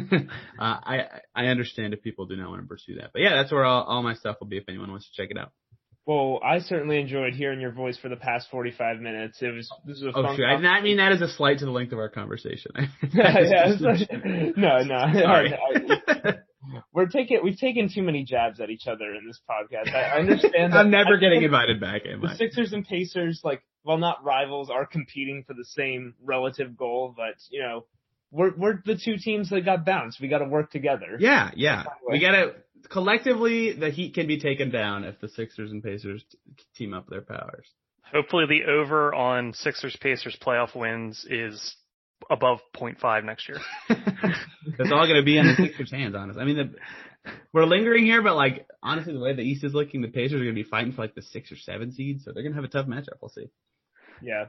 [0.58, 1.04] uh, I,
[1.34, 3.10] I understand if people do not want to pursue that.
[3.12, 5.30] But yeah, that's where all, all my stuff will be if anyone wants to check
[5.30, 5.52] it out.
[6.06, 9.38] Well, I certainly enjoyed hearing your voice for the past 45 minutes.
[9.42, 10.48] It was this was a Oh, fun sure.
[10.48, 12.72] I did not mean that as a slight to the length of our conversation.
[13.12, 14.10] yeah, like-
[14.56, 15.12] no, no.
[15.20, 15.54] Sorry.
[16.92, 19.94] We're taking we've taken too many jabs at each other in this podcast.
[19.94, 20.74] I I understand.
[20.74, 22.34] I'm never I getting invited back, am The I?
[22.34, 27.14] Sixers and Pacers, like, while not rivals, are competing for the same relative goal.
[27.16, 27.86] But you know,
[28.30, 30.20] we're we're the two teams that got bounced.
[30.20, 31.16] We got to work together.
[31.18, 31.84] Yeah, yeah.
[32.08, 32.54] We gotta
[32.88, 36.38] collectively the Heat can be taken down if the Sixers and Pacers t-
[36.76, 37.66] team up their powers.
[38.12, 41.76] Hopefully, the over on Sixers Pacers playoff wins is
[42.30, 43.58] above 0.5 next year.
[43.88, 46.42] That's all gonna be in the Sixers' hands, honestly.
[46.42, 50.02] I mean, the, we're lingering here, but like honestly, the way the East is looking,
[50.02, 52.42] the Pacers are gonna be fighting for like the six or seven seed, so they're
[52.42, 53.18] gonna have a tough matchup.
[53.20, 53.50] We'll see.
[54.22, 54.46] Yeah.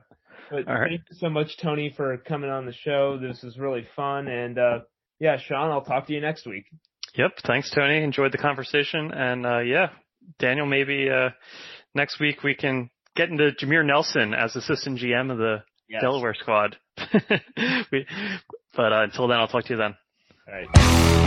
[0.50, 0.90] But All right.
[0.90, 3.18] thank you so much, Tony, for coming on the show.
[3.18, 4.28] This was really fun.
[4.28, 4.80] And uh
[5.20, 6.66] yeah, Sean, I'll talk to you next week.
[7.16, 7.32] Yep.
[7.46, 8.04] Thanks, Tony.
[8.04, 9.12] Enjoyed the conversation.
[9.14, 9.90] And, uh, yeah,
[10.40, 11.30] Daniel, maybe, uh,
[11.94, 15.58] next week we can get into Jameer Nelson as assistant GM of the
[15.88, 16.02] Yes.
[16.02, 16.78] Delaware squad.
[18.76, 19.96] but, uh, until then, I'll talk to you then.
[20.48, 21.21] All right.